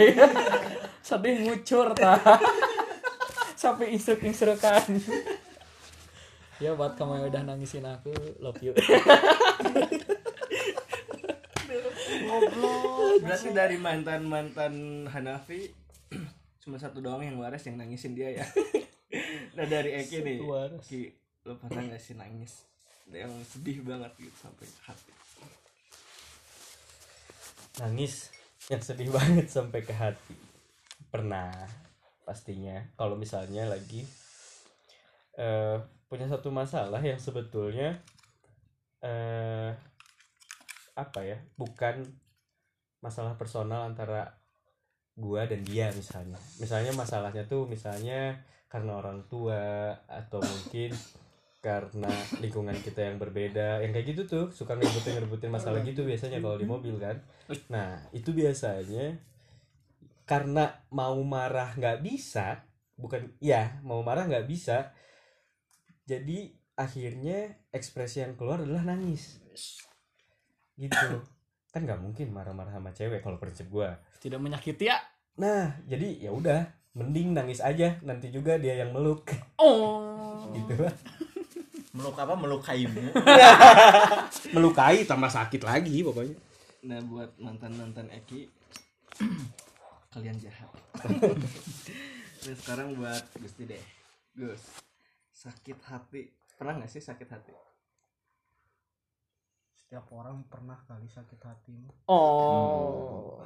Sedih 1.08 1.40
ngucur 1.48 1.96
tah. 1.96 2.20
Sampai 3.60 3.96
instruk 3.96 4.24
instrukan 4.28 4.84
ya 6.60 6.76
buat 6.76 7.00
kamu 7.00 7.24
yang 7.24 7.26
udah 7.32 7.44
nangisin 7.48 7.88
aku 7.88 8.12
love 8.44 8.60
you 8.60 8.76
Berarti 13.20 13.50
dari 13.54 13.78
mantan 13.78 14.26
mantan 14.26 15.06
Hanafi 15.06 15.70
cuma 16.64 16.76
satu 16.82 17.00
doang 17.00 17.22
yang 17.22 17.38
waras 17.38 17.66
yang 17.66 17.78
nangisin 17.78 18.18
dia 18.18 18.34
ya. 18.34 18.46
nah 19.58 19.66
dari 19.66 19.94
Eki 20.02 20.26
nih. 20.26 20.38
Ki, 20.82 21.14
lo 21.46 21.58
pernah 21.62 21.86
nggak 21.86 22.02
sih 22.02 22.16
nangis 22.18 22.66
yang 23.10 23.34
sedih 23.42 23.82
banget 23.82 24.14
gitu 24.22 24.38
sampai 24.38 24.66
ke 24.66 24.82
hati? 24.86 25.12
Nangis 27.82 28.34
yang 28.70 28.82
sedih 28.82 29.10
banget 29.18 29.48
sampai 29.50 29.80
ke 29.86 29.94
hati. 29.94 30.38
Pernah 31.10 31.54
pastinya 32.26 32.86
kalau 32.94 33.18
misalnya 33.18 33.66
lagi 33.66 34.06
eh 35.38 35.78
punya 36.10 36.26
satu 36.26 36.50
masalah 36.50 37.00
yang 37.00 37.22
sebetulnya 37.22 38.02
eh 39.00 39.72
apa 40.98 41.20
ya 41.24 41.40
bukan 41.56 42.04
masalah 43.00 43.40
personal 43.40 43.88
antara 43.88 44.28
gua 45.16 45.48
dan 45.48 45.64
dia 45.64 45.92
misalnya. 45.96 46.36
Misalnya 46.60 46.92
masalahnya 46.96 47.48
tuh 47.48 47.70
misalnya 47.70 48.44
karena 48.68 49.00
orang 49.00 49.24
tua 49.32 49.96
atau 50.08 50.44
mungkin 50.44 50.92
karena 51.60 52.12
lingkungan 52.44 52.76
kita 52.84 53.08
yang 53.08 53.16
berbeda. 53.20 53.84
Yang 53.84 53.92
kayak 53.96 54.08
gitu 54.16 54.22
tuh 54.28 54.46
suka 54.52 54.76
ngerebutin 54.76 55.16
ngerebutin 55.20 55.52
masalah 55.52 55.80
gitu 55.84 56.04
biasanya 56.04 56.44
kalau 56.44 56.60
di 56.60 56.68
mobil 56.68 56.96
kan. 57.00 57.16
Nah 57.72 58.00
itu 58.12 58.36
biasanya 58.36 59.16
karena 60.28 60.84
mau 60.94 61.18
marah 61.26 61.74
nggak 61.74 62.06
bisa 62.06 62.62
bukan 63.00 63.34
ya 63.42 63.80
mau 63.82 64.04
marah 64.06 64.30
nggak 64.30 64.46
bisa 64.46 64.92
jadi 66.10 66.50
akhirnya 66.74 67.54
ekspresi 67.70 68.26
yang 68.26 68.34
keluar 68.34 68.66
adalah 68.66 68.82
nangis. 68.82 69.38
Gitu. 70.74 70.98
Kan 71.74 71.86
nggak 71.86 72.02
mungkin 72.02 72.34
marah-marah 72.34 72.74
sama 72.74 72.90
cewek 72.90 73.22
kalau 73.22 73.38
prinsip 73.38 73.70
gua. 73.70 73.94
Tidak 74.18 74.42
menyakiti 74.42 74.90
ya? 74.90 74.98
Nah 75.38 75.78
jadi 75.86 76.18
ya 76.18 76.34
udah 76.34 76.66
mending 76.98 77.38
nangis 77.38 77.62
aja. 77.62 78.02
Nanti 78.02 78.34
juga 78.34 78.58
dia 78.58 78.82
yang 78.82 78.90
meluk. 78.90 79.30
Oh. 79.62 80.50
Gitu. 80.50 80.74
Meluk 81.90 82.16
apa? 82.22 82.38
Melukaimu. 82.38 83.12
melukai 84.56 85.04
tambah 85.10 85.28
sakit 85.28 85.62
lagi 85.66 86.06
pokoknya. 86.06 86.38
Nah 86.86 87.02
buat 87.04 87.34
mantan 87.42 87.76
mantan 87.76 88.08
Eki, 88.14 88.46
kalian 90.14 90.38
jahat. 90.38 90.70
nah 92.46 92.56
sekarang 92.56 92.94
buat 92.94 93.20
Gusti 93.42 93.68
deh, 93.68 93.84
Gus, 94.38 94.64
sakit 95.40 95.80
hati 95.88 96.36
pernah 96.60 96.76
nggak 96.76 96.92
sih 96.92 97.00
sakit 97.00 97.30
hati? 97.32 97.56
Setiap 99.80 100.12
orang 100.12 100.44
pernah 100.52 100.76
kali 100.84 101.08
sakit 101.08 101.40
hati 101.40 101.80
mah. 101.80 101.96
oh 102.12 103.40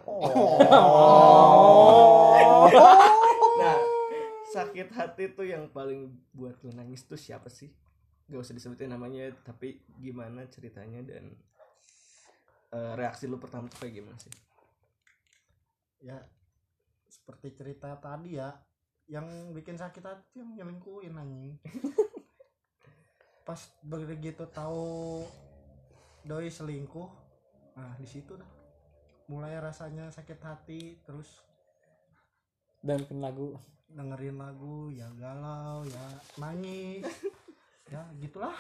Nah 3.62 3.78
sakit 4.50 4.90
hati 4.90 5.30
tuh 5.38 5.46
yang 5.46 5.70
paling 5.70 6.10
buat 6.34 6.58
lo 6.66 6.74
nangis 6.74 7.06
tuh 7.06 7.22
siapa 7.22 7.54
sih? 7.54 7.70
Gak 8.26 8.42
usah 8.42 8.58
disebutin 8.58 8.90
namanya, 8.90 9.30
tapi 9.46 9.86
gimana 10.02 10.50
ceritanya 10.50 11.06
dan 11.06 11.38
eh, 12.74 12.94
reaksi 12.98 13.30
lu 13.30 13.38
pertama 13.38 13.70
tuh 13.70 13.86
kayak 13.86 14.02
gimana 14.02 14.18
sih? 14.18 14.34
Ya 16.02 16.18
seperti 17.06 17.54
cerita 17.54 17.94
tadi 18.02 18.42
ya, 18.42 18.50
yang 19.13 19.54
bikin 19.54 19.78
sakit 19.78 20.02
hati 20.02 20.41
yang 20.41 20.58
nyelingkuhin 20.58 21.13
anjing. 21.13 21.62
Pas 23.47 23.62
begitu 23.86 24.49
tahu 24.49 25.21
doi 26.26 26.49
selingkuh, 26.49 27.12
nah 27.78 27.93
di 28.02 28.10
situ 28.10 28.34
dah 28.34 28.49
mulai 29.30 29.54
rasanya 29.62 30.10
sakit 30.10 30.39
hati 30.41 30.82
terus 31.06 31.45
dan 32.84 32.99
bikin 33.06 33.23
lagu 33.23 33.56
dengerin 33.88 34.36
lagu 34.36 34.91
ya 34.91 35.08
galau 35.15 35.88
ya 35.88 36.06
nangis 36.36 37.08
ya 37.93 38.04
gitulah 38.19 38.58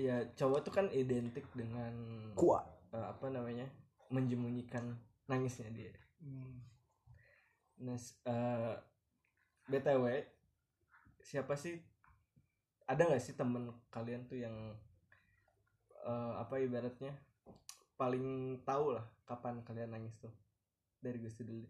Ya 0.00 0.24
cowok 0.32 0.64
tuh 0.64 0.72
kan 0.72 0.86
identik 0.96 1.44
dengan 1.52 1.92
kuat 2.32 2.64
eh, 2.96 3.04
apa 3.04 3.28
namanya 3.28 3.68
menyembunyikan 4.08 4.96
nangisnya 5.28 5.68
dia. 5.76 5.92
Hmm. 6.24 6.56
Nah, 7.84 7.96
s- 7.98 8.14
eh, 8.26 8.74
btw 9.70 10.04
siapa 11.22 11.54
sih 11.56 11.76
ada 12.90 13.02
nggak 13.08 13.22
sih 13.24 13.34
temen 13.40 13.64
kalian 13.94 14.22
tuh 14.28 14.38
yang 14.44 14.56
eh, 16.10 16.32
apa 16.42 16.54
ibaratnya 16.66 17.12
paling 18.00 18.26
tahu 18.68 18.86
lah 18.96 19.04
kapan 19.28 19.56
kalian 19.66 19.90
nangis 19.94 20.14
tuh 20.22 20.32
dari 21.04 21.18
Gusti 21.24 21.42
dulu. 21.50 21.66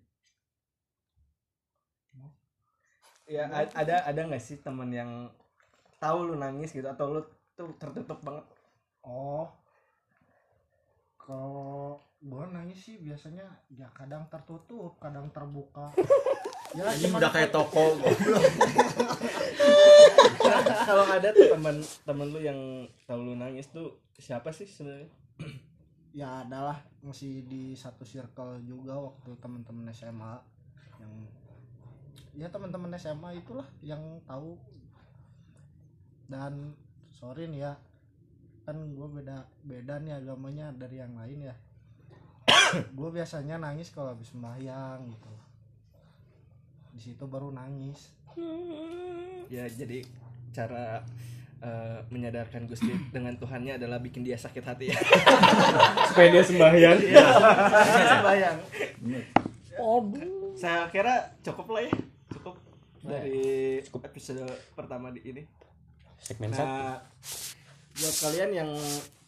Ya 3.30 3.46
ada 3.82 3.96
ada 4.10 4.20
nggak 4.26 4.42
sih 4.42 4.56
temen 4.58 4.90
yang 4.90 5.10
tahu 6.02 6.18
lu 6.32 6.34
nangis 6.44 6.70
gitu 6.76 6.88
atau 6.94 7.06
lu 7.14 7.20
tuh 7.58 7.70
tertutup 7.80 8.18
banget 8.26 8.46
oh 9.06 9.46
kalau 11.30 11.94
gua 12.26 12.50
nangis 12.50 12.90
sih 12.90 12.98
biasanya 12.98 13.46
ya 13.70 13.86
kadang 13.94 14.26
tertutup 14.26 14.98
kadang 14.98 15.30
terbuka. 15.30 15.94
Ya 16.70 16.86
Ini 16.86 17.10
cuman 17.10 17.18
udah 17.18 17.32
kayak 17.34 17.50
toko. 17.50 17.98
kalau 20.86 21.02
ada 21.02 21.34
tuh 21.34 21.50
teman 21.50 21.82
teman 22.06 22.30
lu 22.30 22.38
yang 22.38 22.86
tahu 23.10 23.26
lu 23.26 23.34
nangis 23.34 23.74
tuh 23.74 23.98
siapa 24.14 24.54
sih 24.54 24.70
sebenarnya? 24.70 25.10
Ya 26.14 26.46
adalah 26.46 26.78
masih 27.02 27.42
di 27.50 27.74
satu 27.74 28.06
circle 28.06 28.62
juga 28.62 28.94
waktu 29.02 29.34
teman-teman 29.42 29.90
SMA 29.90 30.38
yang 31.02 31.12
ya 32.38 32.46
teman-teman 32.54 32.94
SMA 32.94 33.42
itulah 33.42 33.66
yang 33.82 34.22
tahu. 34.22 34.54
Dan 36.30 36.78
sorry 37.10 37.50
nih 37.50 37.66
ya 37.66 37.74
kan 38.70 38.78
gue 38.86 39.08
beda 39.18 39.42
beda 39.66 39.98
nih 39.98 40.14
agamanya 40.22 40.70
dari 40.78 41.02
yang 41.02 41.18
lain 41.18 41.50
ya. 41.50 41.54
Gue 42.98 43.10
biasanya 43.10 43.58
nangis 43.58 43.90
kalau 43.90 44.14
habis 44.14 44.30
sembahyang 44.30 45.10
gitu. 45.10 45.32
Di 46.94 47.00
situ 47.02 47.24
baru 47.26 47.50
nangis. 47.50 48.14
Ya 49.50 49.66
jadi 49.66 50.06
cara 50.54 51.02
eh, 51.58 51.98
menyadarkan 52.14 52.70
Gusti 52.70 52.94
dengan 53.14 53.34
Tuhannya 53.42 53.74
adalah 53.74 53.98
bikin 53.98 54.22
dia 54.22 54.38
sakit 54.38 54.62
hati 54.62 54.94
ya. 54.94 55.00
Supaya 56.14 56.30
dia 56.30 56.44
sembahyang. 56.46 56.98
Sembayang 58.14 58.58
Aduh. 59.80 60.54
saya 60.54 60.86
kira 60.94 61.34
cukup 61.42 61.74
lah 61.74 61.82
ya. 61.90 61.92
Cukup 62.30 62.54
dari 63.02 63.82
episode 63.82 64.46
pertama 64.78 65.10
di 65.10 65.26
ini. 65.26 65.42
Segmen 66.22 66.54
satu. 66.54 67.49
Buat 68.00 68.16
kalian 68.24 68.50
yang 68.56 68.70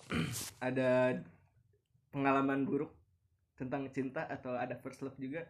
ada 0.68 1.20
pengalaman 2.08 2.64
buruk 2.64 2.92
tentang 3.60 3.92
cinta 3.92 4.24
atau 4.26 4.56
ada 4.56 4.74
first 4.80 5.04
love 5.04 5.16
juga 5.20 5.44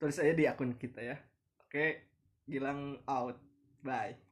tulis 0.00 0.16
aja 0.16 0.32
di 0.32 0.48
akun 0.48 0.76
kita 0.76 1.04
ya. 1.04 1.16
Oke 1.60 2.08
Gilang 2.48 3.02
out. 3.04 3.36
Bye 3.84 4.25